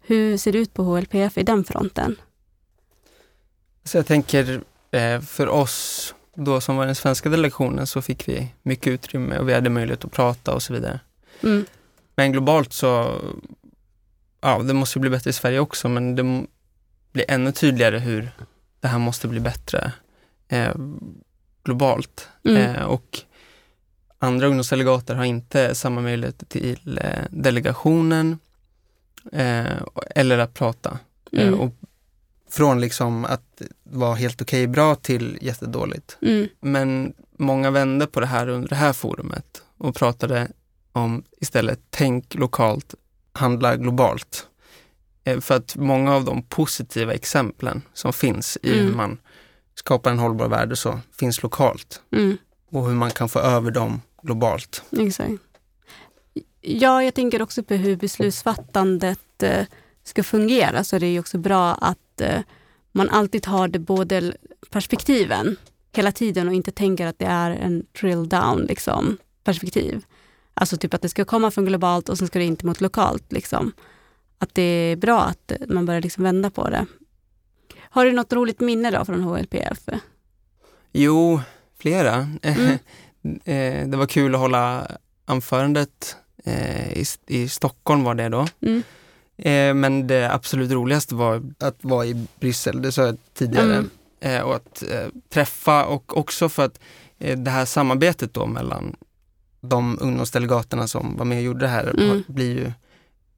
Hur 0.00 0.36
ser 0.36 0.52
det 0.52 0.58
ut 0.58 0.74
på 0.74 0.82
HLPF 0.82 1.38
i 1.38 1.42
den 1.42 1.64
fronten? 1.64 2.16
Så 3.84 3.98
jag 3.98 4.06
tänker 4.06 4.62
för 5.20 5.48
oss 5.48 6.14
då 6.36 6.60
som 6.60 6.76
var 6.76 6.86
den 6.86 6.94
svenska 6.94 7.28
delegationen 7.28 7.86
så 7.86 8.02
fick 8.02 8.28
vi 8.28 8.48
mycket 8.62 8.86
utrymme 8.86 9.38
och 9.38 9.48
vi 9.48 9.54
hade 9.54 9.70
möjlighet 9.70 10.04
att 10.04 10.12
prata 10.12 10.54
och 10.54 10.62
så 10.62 10.72
vidare. 10.72 11.00
Mm. 11.42 11.64
Men 12.16 12.32
globalt 12.32 12.72
så, 12.72 13.20
ja 14.40 14.58
det 14.58 14.74
måste 14.74 14.98
ju 14.98 15.00
bli 15.00 15.10
bättre 15.10 15.30
i 15.30 15.32
Sverige 15.32 15.58
också 15.58 15.88
men 15.88 16.16
det 16.16 16.46
blir 17.12 17.24
ännu 17.28 17.52
tydligare 17.52 17.98
hur 17.98 18.30
det 18.80 18.88
här 18.88 18.98
måste 18.98 19.28
bli 19.28 19.40
bättre 19.40 19.92
eh, 20.48 20.74
globalt. 21.64 22.28
Mm. 22.44 22.62
Eh, 22.62 22.82
och 22.82 23.20
andra 24.18 24.46
ungdomsdelegater 24.46 25.14
har 25.14 25.24
inte 25.24 25.74
samma 25.74 26.00
möjlighet 26.00 26.48
till 26.48 27.00
eh, 27.02 27.24
delegationen 27.30 28.38
eh, 29.32 29.82
eller 30.14 30.38
att 30.38 30.54
prata. 30.54 30.98
Mm. 31.32 31.54
Eh, 31.54 31.60
och 31.60 31.72
från 32.50 32.80
liksom 32.80 33.24
att 33.24 33.62
vara 33.82 34.14
helt 34.14 34.42
okej 34.42 34.66
bra 34.66 34.94
till 34.94 35.38
jättedåligt. 35.40 36.18
Mm. 36.22 36.48
Men 36.60 37.14
många 37.38 37.70
vände 37.70 38.06
på 38.06 38.20
det 38.20 38.26
här 38.26 38.48
under 38.48 38.68
det 38.68 38.74
här 38.74 38.92
forumet 38.92 39.62
och 39.78 39.94
pratade 39.94 40.48
om 40.92 41.22
istället 41.40 41.80
tänk 41.90 42.34
lokalt, 42.34 42.94
handla 43.32 43.76
globalt. 43.76 44.46
Eh, 45.24 45.40
För 45.40 45.54
att 45.56 45.76
många 45.76 46.14
av 46.14 46.24
de 46.24 46.42
positiva 46.42 47.12
exemplen 47.14 47.82
som 47.92 48.12
finns 48.12 48.58
i 48.62 48.68
hur 48.72 48.80
Mm. 48.82 48.96
man 48.96 49.18
skapar 49.74 50.10
en 50.10 50.18
hållbar 50.18 50.48
värld 50.48 50.72
och 50.72 50.78
så 50.78 51.00
finns 51.18 51.42
lokalt 51.42 52.02
Mm. 52.12 52.36
och 52.70 52.86
hur 52.88 52.94
man 52.94 53.10
kan 53.10 53.28
få 53.28 53.38
över 53.38 53.70
dem 53.70 54.00
globalt. 54.22 54.82
Exakt. 54.98 55.32
Ja, 56.60 57.02
jag 57.02 57.14
tänker 57.14 57.42
också 57.42 57.62
på 57.62 57.74
hur 57.74 57.96
beslutsfattandet 57.96 59.42
eh, 59.42 59.66
ska 60.08 60.22
fungera, 60.22 60.84
så 60.84 60.98
det 60.98 61.06
är 61.06 61.20
också 61.20 61.38
bra 61.38 61.74
att 61.74 62.20
eh, 62.20 62.40
man 62.92 63.10
alltid 63.10 63.46
har 63.46 63.68
det 63.68 63.78
båda 63.78 64.22
perspektiven 64.70 65.56
hela 65.92 66.12
tiden 66.12 66.48
och 66.48 66.54
inte 66.54 66.70
tänker 66.70 67.06
att 67.06 67.18
det 67.18 67.26
är 67.26 67.50
en 67.50 67.86
drill 68.00 68.28
down 68.28 68.66
liksom, 68.68 69.18
perspektiv. 69.44 70.04
Alltså 70.54 70.76
typ 70.76 70.94
att 70.94 71.02
det 71.02 71.08
ska 71.08 71.24
komma 71.24 71.50
från 71.50 71.64
globalt 71.64 72.08
och 72.08 72.18
sen 72.18 72.26
ska 72.26 72.38
det 72.38 72.44
inte 72.44 72.66
mot 72.66 72.80
lokalt. 72.80 73.32
Liksom. 73.32 73.72
Att 74.38 74.54
det 74.54 74.62
är 74.62 74.96
bra 74.96 75.20
att 75.20 75.50
eh, 75.50 75.58
man 75.68 75.86
börjar 75.86 76.00
liksom 76.00 76.24
vända 76.24 76.50
på 76.50 76.70
det. 76.70 76.86
Har 77.78 78.04
du 78.04 78.12
något 78.12 78.32
roligt 78.32 78.60
minne 78.60 78.90
då 78.90 79.04
från 79.04 79.22
HLPF? 79.22 79.78
Jo, 80.92 81.40
flera. 81.78 82.14
Mm. 82.42 82.78
Eh, 83.44 83.88
det 83.88 83.96
var 83.96 84.06
kul 84.06 84.34
att 84.34 84.40
hålla 84.40 84.86
anförandet 85.24 86.16
i, 86.92 87.04
i 87.26 87.48
Stockholm 87.48 88.04
var 88.04 88.14
det 88.14 88.28
då. 88.28 88.46
Mm. 88.60 88.82
Eh, 89.38 89.74
men 89.74 90.06
det 90.06 90.32
absolut 90.34 90.70
roligaste 90.70 91.14
var 91.14 91.42
att 91.58 91.76
vara 91.84 92.06
i 92.06 92.26
Bryssel, 92.40 92.82
det 92.82 92.92
sa 92.92 93.06
jag 93.06 93.16
tidigare. 93.34 93.74
Mm. 93.76 93.90
Eh, 94.20 94.40
och 94.42 94.54
att 94.56 94.82
eh, 94.90 95.06
träffa 95.28 95.84
och 95.84 96.16
också 96.18 96.48
för 96.48 96.64
att 96.64 96.80
eh, 97.18 97.38
det 97.38 97.50
här 97.50 97.64
samarbetet 97.64 98.34
då 98.34 98.46
mellan 98.46 98.96
de 99.60 99.98
ungdomsdelegaterna 100.00 100.88
som 100.88 101.16
var 101.16 101.24
med 101.24 101.38
och 101.38 101.44
gjorde 101.44 101.60
det 101.60 101.68
här 101.68 102.00
Mm. 102.00 102.22
blir 102.28 102.56
ju, 102.58 102.72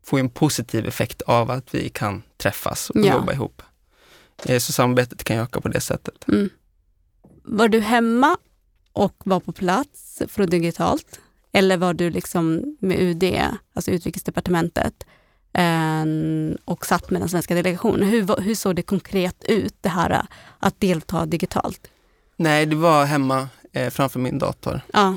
får 0.05 0.19
ju 0.19 0.21
en 0.21 0.31
positiv 0.31 0.87
effekt 0.87 1.23
av 1.23 1.51
att 1.51 1.75
vi 1.75 1.89
kan 1.89 2.23
träffas 2.37 2.91
och 2.91 2.97
Ja. 3.01 3.15
jobba 3.15 3.33
ihop. 3.33 3.63
Eh, 4.45 4.59
så 4.59 4.73
samarbetet 4.73 5.25
kan 5.25 5.37
ju 5.37 5.43
öka 5.43 5.61
på 5.61 5.69
det 5.69 5.81
sättet. 5.81 6.29
Mm. 6.29 6.49
Var 7.43 7.69
du 7.69 7.81
hemma 7.81 8.37
och 8.93 9.15
var 9.25 9.41
på 9.41 9.53
plats 9.53 10.23
från 10.29 10.47
digitalt? 10.51 11.21
Eller 11.53 11.77
var 11.77 11.95
du 11.95 12.11
liksom 12.11 12.77
med 12.81 13.01
UD, 13.01 13.25
alltså 13.73 13.91
utrikesdepartementet, 13.91 15.05
och 16.65 16.87
satt 16.87 17.11
med 17.11 17.23
den 17.23 17.29
svenska 17.29 17.55
delegationen? 17.55 18.09
Hur, 18.09 18.41
hur 18.41 18.55
såg 18.55 18.77
det 18.77 18.83
konkret 18.83 19.45
ut, 19.49 19.75
det 19.81 19.89
här 19.89 20.11
eh, 20.11 20.23
att 20.59 20.81
delta 20.81 21.27
digitalt? 21.27 21.81
Nej, 22.37 22.67
det 22.67 22.77
var 22.77 23.05
hemma 23.05 23.49
eh, 23.73 23.91
framför 23.91 24.19
min 24.21 24.39
dator. 24.39 24.81
Ja, 24.93 25.17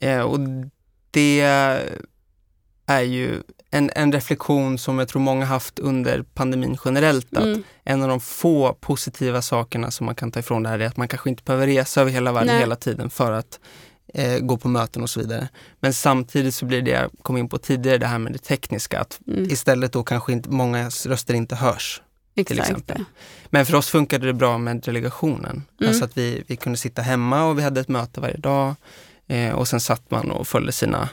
Eh, 0.00 0.20
och 0.20 0.40
det 1.10 1.40
är 2.86 3.00
ju 3.02 3.42
en, 3.70 3.90
en 3.94 4.12
reflektion 4.12 4.78
som 4.78 4.98
jag 4.98 5.08
tror 5.08 5.22
många 5.22 5.44
haft 5.44 5.78
under 5.78 6.22
pandemin 6.22 6.76
generellt. 6.84 7.36
Att 7.36 7.42
Mm. 7.42 7.62
En 7.84 8.02
av 8.02 8.08
de 8.08 8.20
få 8.20 8.72
positiva 8.72 9.42
sakerna 9.42 9.90
som 9.90 10.06
man 10.06 10.14
kan 10.14 10.32
ta 10.32 10.40
ifrån 10.40 10.62
det 10.62 10.68
här 10.68 10.78
är 10.78 10.86
att 10.86 10.96
man 10.96 11.08
kanske 11.08 11.30
inte 11.30 11.42
behöver 11.42 11.66
resa 11.66 12.00
över 12.00 12.10
hela 12.10 12.32
världen 12.32 12.46
Nej. 12.46 12.58
hela 12.58 12.76
tiden 12.76 13.10
för 13.10 13.32
att 13.32 13.60
eh, 14.14 14.38
gå 14.38 14.56
på 14.56 14.68
möten 14.68 15.02
och 15.02 15.10
så 15.10 15.20
vidare. 15.20 15.48
Men 15.80 15.94
samtidigt 15.94 16.54
så 16.54 16.64
blir 16.64 16.82
det 16.82 16.90
jag 16.90 17.10
kom 17.22 17.36
in 17.36 17.48
på 17.48 17.58
tidigare, 17.58 17.98
det 17.98 18.06
här 18.06 18.18
med 18.18 18.32
det 18.32 18.38
tekniska. 18.38 19.00
Att 19.00 19.20
Mm. 19.28 19.44
istället 19.50 19.92
då 19.92 20.02
kanske 20.02 20.32
inte, 20.32 20.50
många 20.50 20.90
röster 21.06 21.34
inte 21.34 21.54
hörs. 21.56 22.02
Exakt. 22.34 22.90
Men 23.50 23.66
för 23.66 23.74
oss 23.74 23.88
funkade 23.88 24.26
det 24.26 24.32
bra 24.32 24.58
med 24.58 24.76
delegationen. 24.80 25.62
Mm. 25.80 25.88
Alltså 25.88 26.04
att 26.04 26.16
vi, 26.18 26.44
vi 26.46 26.56
kunde 26.56 26.78
sitta 26.78 27.02
hemma 27.02 27.44
och 27.44 27.58
vi 27.58 27.62
hade 27.62 27.80
ett 27.80 27.88
möte 27.88 28.20
varje 28.20 28.36
dag. 28.36 28.74
Eh, 29.26 29.52
och 29.52 29.68
sen 29.68 29.80
satt 29.80 30.10
man 30.10 30.30
och 30.30 30.48
följde 30.48 30.72
sina 30.72 31.08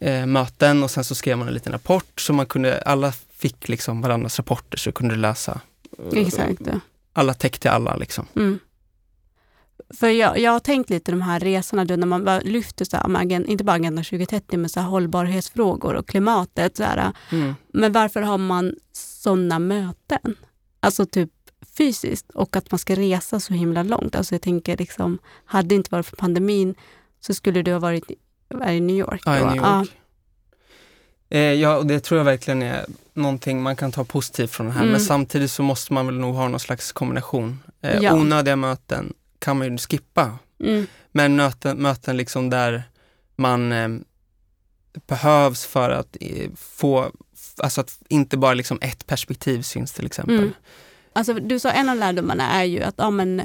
eh, 0.00 0.26
möten 0.26 0.82
och 0.82 0.90
sen 0.90 1.04
så 1.04 1.14
skrev 1.14 1.38
man 1.38 1.48
en 1.48 1.54
liten 1.54 1.72
rapport 1.72 2.20
så 2.20 2.32
man 2.32 2.46
kunde, 2.46 2.82
alla 2.82 3.12
fick 3.12 3.68
liksom 3.68 4.00
varandras 4.02 4.38
rapporter 4.38 4.78
så 4.78 4.92
kunde 4.92 5.16
läsa. 5.16 5.60
eh, 6.12 6.18
Exakt. 6.26 6.60
Alla 7.12 7.34
täckte 7.34 7.70
alla 7.70 7.96
liksom. 7.96 8.26
Mm. 8.36 8.58
För 9.94 10.08
jag, 10.08 10.38
jag 10.38 10.52
har 10.52 10.60
tänkt 10.60 10.90
lite 10.90 11.12
de 11.12 11.22
här 11.22 11.40
resorna 11.40 11.84
då 11.84 11.96
när 11.96 12.06
man 12.06 12.40
lyfter, 12.44 12.84
så 12.84 12.96
här, 12.96 13.50
inte 13.50 13.64
bara 13.64 13.76
Agenda 13.76 14.02
2030, 14.02 14.58
men 14.58 14.70
så 14.70 14.80
här 14.80 14.88
hållbarhetsfrågor 14.88 15.94
och 15.94 16.08
klimatet. 16.08 16.76
Så 16.76 16.82
här, 16.82 17.12
Mm. 17.30 17.54
men 17.72 17.92
varför 17.92 18.22
har 18.22 18.38
man 18.38 18.74
sådana 18.92 19.58
möten? 19.58 20.36
Alltså 20.80 21.06
typ 21.06 21.30
fysiskt 21.76 22.30
och 22.30 22.56
att 22.56 22.70
man 22.70 22.78
ska 22.78 22.94
resa 22.94 23.40
så 23.40 23.54
himla 23.54 23.82
långt. 23.82 24.16
Alltså 24.16 24.34
jag 24.34 24.42
tänker 24.42 24.76
liksom, 24.76 25.18
hade 25.44 25.68
det 25.68 25.74
inte 25.74 25.88
varit 25.92 26.06
för 26.06 26.16
pandemin 26.16 26.74
så 27.20 27.34
skulle 27.34 27.62
du 27.62 27.72
ha 27.72 27.78
varit 27.78 28.10
i, 28.10 28.16
New 28.80 28.96
York. 28.96 29.22
Ja, 29.24 29.38
i? 29.38 29.44
New 29.44 29.56
York. 29.56 29.88
Eh, 31.30 31.40
ja, 31.40 31.76
och 31.76 31.86
det 31.86 32.00
tror 32.00 32.18
jag 32.18 32.24
verkligen 32.24 32.62
är 32.62 32.86
någonting 33.14 33.62
man 33.62 33.76
kan 33.76 33.92
ta 33.92 34.04
positivt 34.04 34.50
från 34.50 34.66
det 34.66 34.72
här. 34.72 34.80
Mm. 34.80 34.92
Men 34.92 35.00
samtidigt 35.00 35.50
så 35.50 35.62
måste 35.62 35.92
man 35.92 36.06
väl 36.06 36.18
nog 36.18 36.34
ha 36.34 36.48
någon 36.48 36.60
slags 36.60 36.92
kombination. 36.92 37.60
Eh, 37.80 37.98
Ja. 38.02 38.14
Onödiga 38.14 38.56
möten 38.56 39.12
kan 39.42 39.58
man 39.58 39.72
ju 39.72 39.78
skippa. 39.78 40.38
Mm. 40.60 40.86
Men 41.12 41.36
möten, 41.36 41.76
möten 41.76 42.16
liksom 42.16 42.50
där 42.50 42.82
man 43.36 43.72
eh, 43.72 43.88
behövs 45.06 45.64
för 45.64 45.90
att 45.90 46.16
eh, 46.20 46.50
få, 46.56 47.10
alltså 47.56 47.80
att 47.80 47.98
inte 48.08 48.36
bara 48.36 48.54
liksom 48.54 48.78
ett 48.80 49.06
perspektiv 49.06 49.62
syns 49.62 49.92
till 49.92 50.06
exempel. 50.06 50.38
Mm. 50.38 50.52
Alltså, 51.12 51.34
du 51.34 51.58
sa 51.58 51.70
en 51.70 51.88
av 51.88 51.96
lärdomarna 51.96 52.50
är 52.50 52.64
ju 52.64 52.82
att, 52.82 52.94
ja, 52.98 53.10
men, 53.10 53.42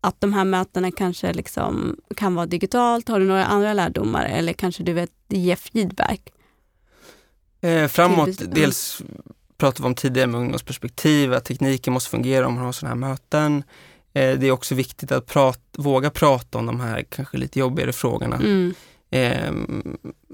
att 0.00 0.20
de 0.20 0.32
här 0.32 0.44
mötena 0.44 0.90
kanske 0.90 1.32
liksom 1.32 1.96
kan 2.16 2.34
vara 2.34 2.46
digitalt. 2.46 3.08
Har 3.08 3.20
du 3.20 3.26
några 3.26 3.44
andra 3.44 3.72
lärdomar 3.72 4.24
eller 4.24 4.52
kanske 4.52 4.82
du 4.82 4.92
vet 4.92 5.12
ge 5.28 5.56
feedback? 5.56 6.20
Eh, 7.60 7.88
framåt, 7.88 8.36
Till- 8.38 8.46
mm. 8.46 8.54
dels 8.54 9.02
pratade 9.56 9.82
vi 9.82 9.86
om 9.86 9.94
tidigare 9.94 10.26
med 10.26 10.40
ungdomsperspektiv, 10.40 11.32
att 11.32 11.44
tekniken 11.44 11.92
måste 11.92 12.10
fungera 12.10 12.46
om 12.46 12.54
man 12.54 12.64
har 12.64 12.72
sådana 12.72 12.94
här 12.94 13.10
möten. 13.10 13.64
Eh, 14.14 14.38
det 14.38 14.46
är 14.46 14.50
också 14.50 14.74
viktigt 14.74 15.12
att 15.12 15.26
prat, 15.26 15.60
våga 15.76 16.10
prata 16.10 16.58
om 16.58 16.66
de 16.66 16.80
här 16.80 17.02
kanske 17.02 17.36
lite 17.36 17.58
jobbigare 17.58 17.92
frågorna. 17.92 18.36
Mm. 18.36 18.74
Eh, 19.10 19.52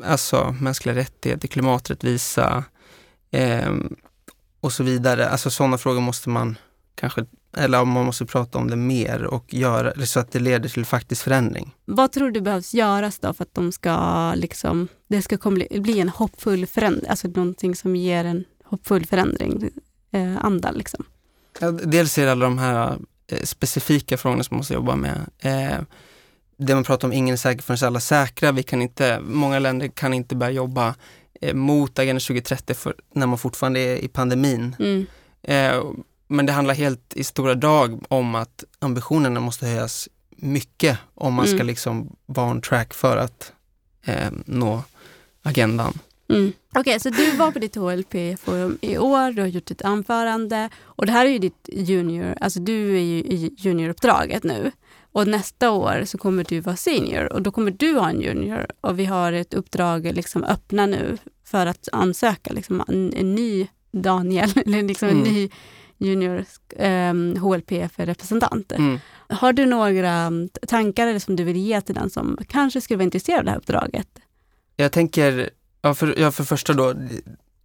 alltså 0.04 0.56
mänskliga 0.60 0.94
rättigheter, 0.94 1.48
klimaträttvisa 1.48 2.64
eh, 3.30 3.74
och 4.60 4.72
så 4.72 4.84
vidare. 4.84 5.28
Alltså 5.28 5.50
sådana 5.50 5.78
frågor 5.78 6.00
måste 6.00 6.28
man 6.28 6.58
kanske, 6.94 7.24
eller 7.56 7.84
man 7.84 8.04
måste 8.04 8.26
prata 8.26 8.58
om 8.58 8.70
det 8.70 8.76
mer 8.76 9.24
och 9.24 9.54
göra 9.54 10.06
så 10.06 10.20
att 10.20 10.32
det 10.32 10.38
leder 10.38 10.68
till 10.68 10.84
faktisk 10.84 11.22
förändring. 11.22 11.74
Vad 11.84 12.12
tror 12.12 12.30
du 12.30 12.40
behövs 12.40 12.74
göras 12.74 13.18
då 13.18 13.32
för 13.32 13.44
att 13.44 13.54
de 13.54 13.72
ska 13.72 14.34
liksom, 14.34 14.88
det 15.08 15.22
ska 15.22 15.38
komma, 15.38 15.64
bli 15.70 16.00
en 16.00 16.08
hoppfull 16.08 16.66
förändring, 16.66 17.10
alltså 17.10 17.28
någonting 17.28 17.76
som 17.76 17.96
ger 17.96 18.24
en 18.24 18.44
hoppfull 18.64 19.06
förändring, 19.06 19.70
eh, 20.10 20.44
anda 20.44 20.70
liksom? 20.70 21.04
Ja, 21.60 21.70
dels 21.70 22.18
är 22.18 22.26
det 22.26 22.32
alla 22.32 22.44
de 22.44 22.58
här 22.58 22.98
specifika 23.42 24.16
frågorna 24.16 24.42
som 24.44 24.54
man 24.54 24.58
måste 24.58 24.74
jobba 24.74 24.96
med. 24.96 25.30
Eh, 25.38 25.80
det 26.56 26.74
man 26.74 26.84
pratar 26.84 27.08
om, 27.08 27.12
ingen 27.12 27.32
är 27.32 27.36
säker 27.36 27.62
förrän 27.62 27.86
alla 27.86 27.96
är 27.96 28.00
säkra. 28.00 28.52
Vi 28.52 28.62
kan 28.62 28.82
inte, 28.82 29.20
många 29.20 29.58
länder 29.58 29.88
kan 29.88 30.14
inte 30.14 30.36
börja 30.36 30.52
jobba 30.52 30.94
eh, 31.40 31.54
mot 31.54 31.98
Agenda 31.98 32.20
2030 32.20 32.74
för, 32.74 32.94
när 33.14 33.26
man 33.26 33.38
fortfarande 33.38 33.80
är 33.80 33.96
i 33.96 34.08
pandemin. 34.08 34.76
Mm. 34.78 35.06
Eh, 35.42 35.84
men 36.28 36.46
det 36.46 36.52
handlar 36.52 36.74
helt 36.74 37.14
i 37.16 37.24
stora 37.24 37.54
drag 37.54 38.04
om 38.08 38.34
att 38.34 38.64
ambitionerna 38.78 39.40
måste 39.40 39.66
höjas 39.66 40.08
mycket 40.36 40.98
om 41.14 41.34
man 41.34 41.46
ska 41.46 41.54
Mm. 41.54 41.66
liksom 41.66 42.16
vara 42.26 42.50
on 42.50 42.60
track 42.60 42.94
för 42.94 43.16
att 43.16 43.52
eh, 44.04 44.30
nå 44.46 44.82
agendan. 45.42 45.98
Mm. 46.28 46.52
Okej, 46.74 47.00
så 47.00 47.10
du 47.10 47.30
var 47.36 47.50
på 47.50 47.58
ditt 47.58 47.76
HLP-forum 47.76 48.78
i 48.80 48.98
år, 48.98 49.32
du 49.32 49.42
har 49.42 49.48
gjort 49.48 49.70
ett 49.70 49.82
anförande 49.82 50.70
och 50.82 51.06
det 51.06 51.12
här 51.12 51.26
är 51.26 51.30
ju 51.30 51.38
ditt 51.38 51.68
junior, 51.72 52.34
alltså 52.40 52.60
du 52.60 52.96
är 52.96 53.00
ju 53.02 53.18
i 53.18 53.54
junioruppdraget 53.58 54.44
nu. 54.44 54.72
Och 55.12 55.28
nästa 55.28 55.70
år 55.70 56.02
så 56.06 56.18
kommer 56.18 56.44
du 56.48 56.60
vara 56.60 56.76
senior 56.76 57.32
och 57.32 57.42
då 57.42 57.50
kommer 57.50 57.70
du 57.70 57.94
ha 57.94 58.08
en 58.10 58.20
junior 58.20 58.66
och 58.80 58.98
vi 58.98 59.04
har 59.04 59.32
ett 59.32 59.54
uppdrag 59.54 60.04
liksom 60.14 60.44
öppna 60.44 60.86
nu 60.86 61.18
för 61.44 61.66
att 61.66 61.88
ansöka 61.92 62.52
liksom 62.52 62.82
en, 62.88 63.12
en 63.16 63.34
ny 63.34 63.66
Daniel, 63.92 64.50
eller 64.66 64.82
liksom 64.82 65.08
en 65.08 65.16
Mm. 65.20 65.32
ny 65.32 65.50
junior 65.98 66.44
um, 66.78 67.36
HLP-representant. 67.36 68.72
Mm. 68.72 68.98
Har 69.28 69.52
du 69.52 69.66
några 69.66 70.32
tankar 70.66 71.18
som 71.18 71.36
du 71.36 71.44
vill 71.44 71.56
ge 71.56 71.80
till 71.80 71.94
den 71.94 72.10
som 72.10 72.38
kanske 72.48 72.80
skulle 72.80 72.96
vara 72.96 73.04
intresserad 73.04 73.38
av 73.38 73.44
det 73.44 73.50
här 73.50 73.58
uppdraget? 73.58 74.08
Jag 74.76 74.92
tänker, 74.92 75.50
ja 75.82 75.94
för, 75.94 76.14
ja 76.18 76.30
för 76.32 76.44
första 76.44 76.72
då, 76.72 76.92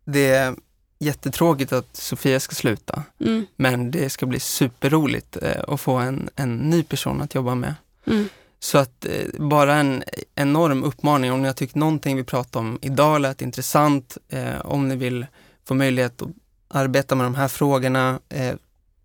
det- 0.06 0.26
är 0.34 0.56
jättetråkigt 1.00 1.74
att 1.74 1.96
Sofia 1.96 2.40
ska 2.40 2.56
sluta. 2.56 3.04
Mm. 3.20 3.46
Men 3.56 3.92
det 3.92 4.10
ska 4.10 4.26
bli 4.26 4.40
superroligt 4.40 5.38
eh, 5.42 5.64
att 5.68 5.82
få 5.82 5.94
en, 5.96 6.30
en 6.36 6.58
ny 6.58 6.84
person 6.84 7.22
att 7.22 7.36
jobba 7.36 7.56
med. 7.56 7.76
Mm. 8.08 8.30
Så 8.60 8.78
att 8.78 9.06
eh, 9.06 9.40
bara 9.40 9.76
en 9.76 10.04
enorm 10.36 10.84
uppmaning, 10.84 11.32
om 11.32 11.42
ni 11.42 11.48
har 11.48 11.54
tyckt 11.54 11.76
någonting 11.76 12.18
vi 12.18 12.24
pratar 12.24 12.60
om 12.60 12.80
idag 12.82 13.22
lät 13.22 13.42
intressant, 13.42 14.18
eh, 14.30 14.60
om 14.66 14.88
ni 14.88 14.96
vill 14.96 15.26
få 15.68 15.74
möjlighet 15.74 16.22
att 16.22 16.30
arbeta 16.68 17.16
med 17.16 17.26
de 17.26 17.36
här 17.36 17.48
frågorna, 17.48 18.20
eh, 18.30 18.56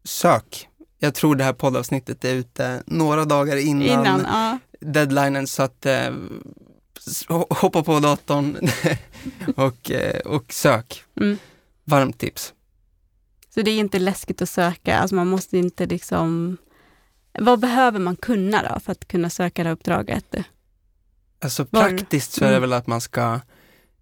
sök. 0.04 0.68
Jag 0.98 1.14
tror 1.14 1.36
det 1.36 1.44
här 1.44 1.52
poddavsnittet 1.52 2.24
är 2.24 2.34
ute 2.34 2.82
några 2.86 3.24
dagar 3.24 3.56
innan, 3.56 3.82
Innan, 3.82 4.20
ja. 4.28 4.58
deadlinen 4.80 5.46
så 5.46 5.62
att 5.62 5.86
eh, 5.86 6.10
hoppa 7.48 7.82
på 7.82 8.00
datorn 8.00 8.56
och, 9.56 9.90
eh, 9.90 10.18
och 10.20 10.52
sök. 10.52 11.04
Mm. 11.20 11.38
Varmt 11.84 12.18
tips. 12.18 12.52
Så 13.54 13.62
det 13.62 13.70
är 13.70 13.78
inte 13.78 13.98
läskigt 13.98 14.42
att 14.42 14.48
söka, 14.48 14.98
alltså 14.98 15.14
man 15.16 15.26
måste 15.26 15.58
inte 15.58 15.86
liksom... 15.86 16.56
Vad 17.40 17.60
behöver 17.60 17.98
man 17.98 18.16
kunna 18.16 18.62
då 18.74 18.80
för 18.80 18.92
att 18.92 19.08
kunna 19.08 19.30
söka 19.30 19.62
det 19.62 19.68
här 19.68 19.74
uppdraget? 19.74 20.34
Alltså 21.40 21.66
Var- 21.70 21.82
praktiskt 21.88 22.32
så 22.32 22.44
är 22.44 22.48
det 22.48 22.56
Mm. 22.56 22.60
väl 22.70 22.72
att 22.78 22.86
man 22.86 23.00
ska 23.00 23.40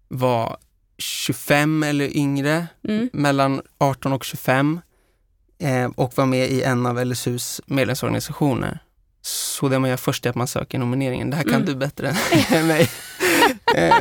vara 0.07 0.57
25 0.97 1.83
eller 1.83 2.17
yngre, 2.17 2.67
Mm. 2.87 3.09
mellan 3.13 3.61
18 3.77 4.13
och 4.13 4.23
25 4.23 4.79
eh, 5.59 5.85
och 5.95 6.17
vara 6.17 6.27
med 6.27 6.51
i 6.51 6.61
en 6.63 6.85
av 6.85 7.05
LSUs 7.05 7.61
medlemsorganisationer. 7.65 8.79
Så 9.29 9.69
det 9.69 9.79
man 9.79 9.89
gör 9.89 9.97
först 9.97 10.25
är 10.25 10.29
att 10.29 10.35
man 10.35 10.47
söker 10.47 10.79
nomineringen. 10.79 11.29
Det 11.29 11.35
här 11.35 11.43
kan 11.43 11.53
Mm. 11.53 11.65
du 11.65 11.75
bättre 11.75 12.15
än 12.49 12.67
mig. 12.67 12.89
Eh, 13.75 13.95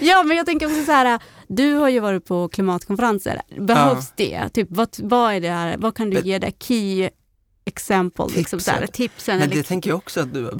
Ja, 0.00 0.22
men 0.22 0.36
jag 0.36 0.46
tänker 0.46 0.66
också 0.66 0.84
så 0.84 0.92
här, 0.92 1.18
du 1.48 1.74
har 1.74 1.88
ju 1.88 2.00
varit 2.00 2.24
på 2.26 2.48
klimatkonferenser. 2.48 3.42
Behövs 3.58 4.12
det? 4.16 4.48
Typ, 4.48 4.68
vad, 4.70 4.88
vad 4.98 5.34
är 5.34 5.40
det 5.40 5.48
här, 5.50 5.76
vad 5.78 5.96
kan 5.96 6.10
du 6.10 6.20
ge 6.20 6.38
där? 6.38 6.50
Key 6.60 7.10
example, 7.64 8.24
liksom 8.36 8.60
så 8.60 8.70
här, 8.70 8.78
Tipsen. 8.86 8.92
tipsen. 9.08 9.38
Men 9.38 9.44
eller, 9.46 9.56
det 9.56 9.62
tänker 9.62 9.90
jag 9.90 9.96
också 9.96 10.20
att 10.20 10.34
du, 10.34 10.50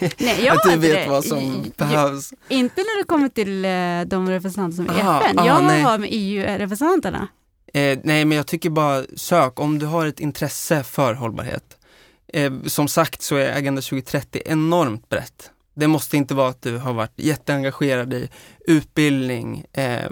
nej, 0.00 0.12
jag 0.44 0.56
att 0.56 0.62
du 0.72 0.76
vet 0.76 0.94
det. 1.04 1.06
vad 1.10 1.24
som 1.24 1.38
J- 1.38 1.72
behövs. 1.76 2.32
Inte 2.48 2.80
när 2.80 2.98
det 2.98 3.04
kommer 3.04 3.28
till 3.28 3.64
eh, 3.64 3.70
de 4.18 4.30
representanter 4.30 4.76
som 4.76 4.86
är 4.88 4.94
FN. 4.94 5.38
aha, 5.38 5.46
jag 5.46 5.64
nej. 5.64 5.82
har 5.82 5.98
med 5.98 6.08
EU-representanterna. 6.12 7.28
Eh, 7.74 7.98
nej, 8.04 8.24
men 8.24 8.32
jag 8.36 8.46
tycker 8.46 8.70
bara 8.70 9.02
sök 9.16 9.60
om 9.60 9.78
du 9.78 9.86
har 9.86 10.06
ett 10.06 10.20
intresse 10.20 10.82
för 10.84 11.14
hållbarhet. 11.14 11.78
Eh, 12.32 12.52
som 12.66 12.88
sagt 12.88 13.22
så 13.22 13.36
är 13.36 13.56
Agenda 13.58 13.82
2030 13.82 14.42
enormt 14.44 15.08
brett. 15.08 15.50
Det 15.74 15.86
måste 15.86 16.16
inte 16.16 16.34
vara 16.34 16.48
att 16.48 16.62
du 16.62 16.76
har 16.78 16.92
varit 16.92 17.12
jätteengagerad 17.16 18.14
i 18.14 18.30
utbildning, 18.60 19.64
eh, 19.72 20.10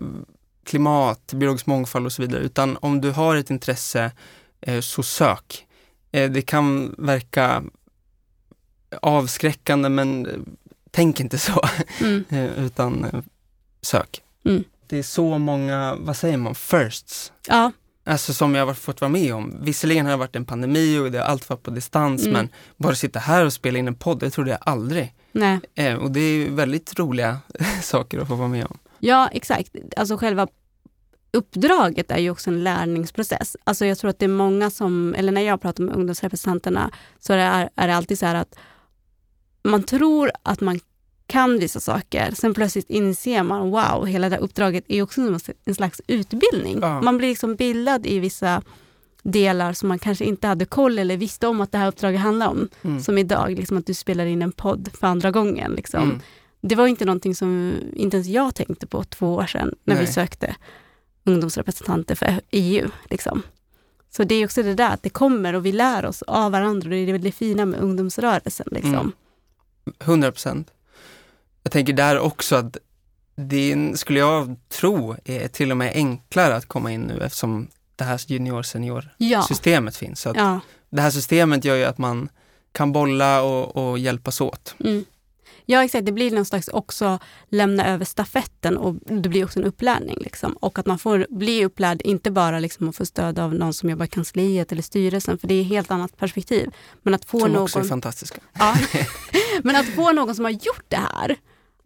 klimat, 0.64 1.32
biologisk 1.32 1.66
mångfald 1.66 2.06
och 2.06 2.12
så 2.12 2.22
vidare, 2.22 2.40
utan 2.42 2.76
om 2.80 3.00
du 3.00 3.10
har 3.10 3.36
ett 3.36 3.50
intresse 3.50 4.12
eh, 4.60 4.80
så 4.80 5.02
sök. 5.02 5.66
Eh, 6.12 6.30
det 6.30 6.42
kan 6.42 6.94
verka 6.98 7.62
avskräckande 9.02 9.88
men 9.88 10.26
eh, 10.26 10.32
tänk 10.90 11.20
inte 11.20 11.38
så, 11.38 11.60
Mm. 12.00 12.24
utan 12.56 13.22
sök. 13.82 14.22
Mm. 14.44 14.64
Det 14.86 14.98
är 14.98 15.02
så 15.02 15.38
många, 15.38 15.96
vad 16.00 16.16
säger 16.16 16.36
man, 16.36 16.54
firsts 16.54 17.32
Ja, 17.48 17.72
Alltså 18.04 18.32
som 18.34 18.54
jag 18.54 18.66
har 18.66 18.74
fått 18.74 19.00
vara 19.00 19.08
med 19.08 19.34
om. 19.34 19.56
Visserligen 19.60 20.06
har 20.06 20.10
det 20.12 20.16
varit 20.18 20.36
en 20.36 20.44
pandemi 20.44 20.98
och 20.98 21.10
det 21.12 21.18
har 21.18 21.24
allt 21.24 21.48
varit 21.48 21.62
på 21.62 21.70
distans 21.70 22.22
Mm. 22.22 22.32
men 22.32 22.48
bara 22.76 22.94
sitta 22.94 23.18
här 23.18 23.44
och 23.44 23.52
spela 23.52 23.78
in 23.78 23.88
en 23.88 23.94
podd, 23.94 24.18
det 24.20 24.30
trodde 24.30 24.50
jag 24.50 24.58
aldrig. 24.62 25.14
nej. 25.32 25.60
Eh, 25.74 25.94
och 25.94 26.10
det 26.10 26.20
är 26.20 26.50
väldigt 26.50 26.98
roliga 26.98 27.38
saker 27.82 28.18
att 28.18 28.28
få 28.28 28.34
vara 28.34 28.48
med 28.48 28.66
om. 28.66 28.78
Ja, 28.98 29.28
exakt. 29.32 29.70
Alltså 29.96 30.16
själva 30.16 30.46
uppdraget 31.32 32.10
är 32.10 32.18
ju 32.18 32.30
också 32.30 32.50
en 32.50 32.64
lärningsprocess. 32.64 33.56
Alltså 33.64 33.86
jag 33.86 33.98
tror 33.98 34.10
att 34.10 34.18
det 34.18 34.24
är 34.26 34.28
många 34.28 34.70
som, 34.70 35.14
eller 35.14 35.32
när 35.32 35.40
jag 35.40 35.60
pratar 35.62 35.84
med 35.84 35.94
ungdomsrepresentanterna, 35.94 36.90
så 37.18 37.32
är, 37.32 37.70
är 37.76 37.88
det 37.88 37.94
alltid 37.96 38.18
så 38.18 38.26
här 38.26 38.34
att 38.34 38.54
man 39.62 39.82
tror 39.82 40.30
att 40.42 40.60
man 40.60 40.80
kan 41.30 41.58
vissa 41.58 41.80
saker, 41.80 42.32
sen 42.34 42.54
plötsligt 42.54 42.90
inser 42.90 43.42
man, 43.42 43.70
wow, 43.70 44.06
hela 44.06 44.28
det 44.28 44.36
här 44.36 44.42
uppdraget 44.42 44.84
är 44.88 45.02
också 45.02 45.38
en 45.64 45.74
slags 45.74 46.00
utbildning. 46.06 46.78
Ja. 46.80 47.00
Man 47.00 47.18
blir 47.18 47.28
liksom 47.28 47.56
bildad 47.56 48.06
i 48.06 48.18
vissa 48.18 48.62
delar 49.22 49.72
som 49.72 49.88
man 49.88 49.98
kanske 49.98 50.24
inte 50.24 50.46
hade 50.46 50.64
koll 50.64 50.98
eller 50.98 51.16
visste 51.16 51.46
om 51.46 51.60
att 51.60 51.72
det 51.72 51.78
här 51.78 51.88
uppdraget 51.88 52.20
handlar 52.20 52.48
om. 52.48 52.68
Mm. 52.82 53.00
Som 53.00 53.18
idag, 53.18 53.50
liksom 53.50 53.76
att 53.76 53.86
du 53.86 53.94
spelar 53.94 54.26
in 54.26 54.42
en 54.42 54.52
podd 54.52 54.88
för 55.00 55.06
andra 55.06 55.30
gången. 55.30 55.72
Liksom. 55.72 56.02
Mm. 56.02 56.20
Det 56.60 56.74
var 56.74 56.86
inte 56.86 57.04
någonting 57.04 57.34
som 57.34 57.74
inte 57.92 58.16
ens 58.16 58.28
jag 58.28 58.54
tänkte 58.54 58.86
på 58.86 59.04
två 59.04 59.34
år 59.34 59.46
sedan 59.46 59.74
när 59.84 59.94
vi 59.94 60.04
Nej. 60.04 60.12
sökte 60.12 60.56
ungdomsrepresentanter 61.24 62.14
för 62.14 62.40
EU. 62.50 62.88
Liksom. 63.10 63.42
Så 64.10 64.24
det 64.24 64.34
är 64.34 64.44
också 64.44 64.62
det 64.62 64.74
där 64.74 64.94
att 64.94 65.02
det 65.02 65.10
kommer 65.10 65.54
och 65.54 65.66
vi 65.66 65.72
lär 65.72 66.04
oss 66.04 66.22
av 66.22 66.52
varandra 66.52 66.90
det 66.90 66.96
är 66.96 67.18
det 67.18 67.32
fina 67.32 67.66
med 67.66 67.80
ungdomsrörelsen. 67.80 68.68
Liksom. 68.70 68.94
Mm. 68.94 69.12
100 69.98 70.32
procent. 70.32 70.70
Jag 71.62 71.72
tänker 71.72 71.92
där 71.92 72.18
också 72.18 72.56
att 72.56 72.76
det 73.36 73.92
skulle 73.98 74.18
jag 74.18 74.56
tro 74.68 75.16
är 75.24 75.48
till 75.48 75.70
och 75.70 75.76
med 75.76 75.92
enklare 75.94 76.56
att 76.56 76.66
komma 76.66 76.92
in 76.92 77.00
nu 77.00 77.20
eftersom 77.24 77.68
det 77.96 78.04
här 78.04 78.20
junior-senior 78.26 79.14
Ja. 79.16 79.42
systemet 79.42 79.96
finns. 79.96 80.20
Så 80.20 80.32
ja. 80.36 80.60
Det 80.90 81.00
här 81.02 81.10
systemet 81.10 81.64
gör 81.64 81.76
ju 81.76 81.84
att 81.84 81.98
man 81.98 82.28
kan 82.72 82.92
bolla 82.92 83.42
och, 83.42 83.76
och 83.76 83.98
hjälpas 83.98 84.40
åt. 84.40 84.74
Mm. 84.84 85.04
Ja, 85.66 85.84
exakt. 85.84 86.06
Det 86.06 86.12
blir 86.12 86.30
någon 86.30 86.44
slags 86.44 86.68
också 86.68 87.18
lämna 87.48 87.86
över 87.86 88.04
stafetten 88.04 88.76
och 88.76 88.94
det 88.94 89.28
blir 89.28 89.44
också 89.44 89.58
en 89.58 89.64
upplärning. 89.64 90.18
Liksom. 90.20 90.52
Och 90.52 90.78
att 90.78 90.86
man 90.86 90.98
får 90.98 91.26
bli 91.30 91.64
upplärd, 91.64 92.02
inte 92.02 92.30
bara 92.30 92.58
liksom 92.58 92.88
att 92.88 92.96
få 92.96 93.06
stöd 93.06 93.38
av 93.38 93.54
någon 93.54 93.74
som 93.74 93.90
jobbar 93.90 94.04
i 94.04 94.08
kansliet 94.08 94.72
eller 94.72 94.82
styrelsen, 94.82 95.38
för 95.38 95.48
det 95.48 95.54
är 95.54 95.60
ett 95.62 95.68
helt 95.68 95.90
annat 95.90 96.16
perspektiv. 96.16 96.70
Men 97.02 97.14
att 97.14 97.24
få 97.24 97.40
Som 97.40 97.52
någon... 97.52 97.62
också 97.62 97.78
är 97.78 97.84
fantastiska. 97.84 98.40
Ja. 98.58 98.76
Men 99.62 99.76
att 99.76 99.86
få 99.86 100.12
någon 100.12 100.34
som 100.34 100.44
har 100.44 100.52
gjort 100.52 100.84
det 100.88 100.96
här, 100.96 101.36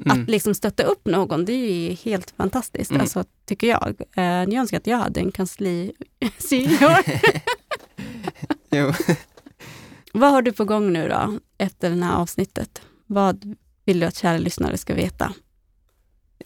Mm. 0.04 0.22
att 0.22 0.28
liksom 0.28 0.54
stötta 0.54 0.82
upp 0.82 1.06
någon, 1.06 1.44
det 1.44 1.52
är 1.52 1.96
helt 1.96 2.30
fantastiskt, 2.30 2.90
Mm. 2.90 3.00
alltså, 3.00 3.24
tycker 3.46 3.66
jag. 3.66 3.94
Eh, 4.16 4.24
jag 4.24 4.54
önskar 4.54 4.76
att 4.76 4.86
jag 4.86 4.96
hade 4.98 5.20
en 5.20 5.32
kansli-senior. 5.32 6.96
Jo. 8.70 8.92
Vad 10.12 10.30
har 10.30 10.42
du 10.42 10.52
på 10.52 10.64
gång 10.64 10.92
nu 10.92 11.08
då, 11.08 11.38
efter 11.58 11.90
det 11.90 12.04
här 12.04 12.16
avsnittet? 12.16 12.82
Vad 13.06 13.56
vill 13.84 14.00
du 14.00 14.06
att 14.06 14.16
kära 14.16 14.38
lyssnare 14.38 14.78
ska 14.78 14.94
veta? 14.94 15.32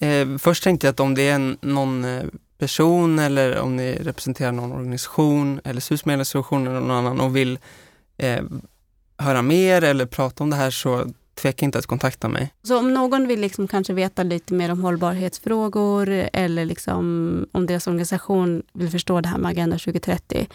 Eh, 0.00 0.36
först 0.38 0.64
tänkte 0.64 0.86
jag 0.86 0.92
att 0.92 1.00
om 1.00 1.14
det 1.14 1.28
är 1.28 1.34
en, 1.34 1.58
någon 1.60 2.04
eh, 2.04 2.24
person 2.58 3.18
eller 3.18 3.58
om 3.58 3.76
ni 3.76 3.92
representerar 3.94 4.52
någon 4.52 4.72
organisation 4.72 5.60
eller 5.64 5.80
SUS-medlemsorganisation 5.80 6.66
eller 6.66 6.80
någon 6.80 6.90
annan 6.90 7.20
och 7.20 7.36
vill 7.36 7.58
eh, 8.16 8.44
höra 9.18 9.42
mer 9.42 9.84
eller 9.84 10.06
prata 10.06 10.44
om 10.44 10.50
det 10.50 10.56
här 10.56 10.70
så 10.70 11.06
tveka 11.38 11.64
inte 11.64 11.78
att 11.78 11.86
kontakta 11.86 12.28
mig. 12.28 12.52
Så 12.62 12.78
om 12.78 12.94
någon 12.94 13.26
vill 13.28 13.40
liksom 13.40 13.68
kanske 13.68 13.92
veta 13.92 14.22
lite 14.22 14.54
mer 14.54 14.72
om 14.72 14.80
hållbarhetsfrågor 14.82 16.08
eller 16.32 16.64
liksom 16.64 17.46
om 17.52 17.66
deras 17.66 17.86
organisation 17.86 18.62
vill 18.72 18.90
förstå 18.90 19.20
det 19.20 19.28
här 19.28 19.38
med 19.38 19.50
Agenda 19.50 19.78
2030 19.78 20.48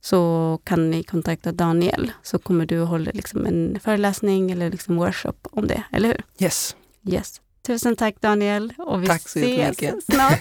så 0.00 0.58
kan 0.64 0.90
ni 0.90 1.02
kontakta 1.02 1.52
Daniel 1.52 2.12
så 2.22 2.38
kommer 2.38 2.66
du 2.66 2.82
att 2.82 2.88
hålla 2.88 3.10
liksom 3.14 3.46
en 3.46 3.78
föreläsning 3.84 4.50
eller 4.50 4.70
liksom 4.70 4.96
workshop 4.96 5.34
om 5.50 5.66
det, 5.66 5.82
eller 5.92 6.08
hur? 6.08 6.22
Yes, 6.38 6.76
Yes. 7.08 7.40
Tusen 7.66 7.96
tack 7.96 8.14
Daniel 8.20 8.72
och 8.78 9.02
vi 9.02 9.06
Tack 9.06 9.28
så 9.28 9.38
ses 9.38 10.04
snart. 10.04 10.40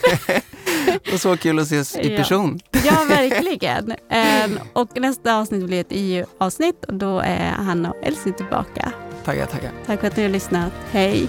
och 1.13 1.19
så 1.19 1.37
kul 1.37 1.59
att 1.59 1.65
ses 1.65 1.95
i 1.95 2.11
Ja. 2.11 2.17
person. 2.17 2.59
Ja, 2.85 3.05
verkligen. 3.09 3.93
Ehm, 4.09 4.59
och 4.73 4.99
nästa 5.01 5.35
avsnitt 5.37 5.65
blir 5.65 5.81
ett 5.81 5.87
EU-avsnitt 5.89 6.85
och 6.85 6.93
då 6.93 7.19
är 7.19 7.49
Hanna 7.51 7.91
och 7.91 8.03
Elsie 8.03 8.33
tillbaka. 8.33 8.93
Tackar, 9.29 9.45
tackar. 9.45 9.71
Tack 9.85 9.99
för 9.99 10.07
att 10.07 10.17
ni 10.17 10.23
har 10.23 10.29
lyssnat. 10.29 10.73
Hej! 10.91 11.27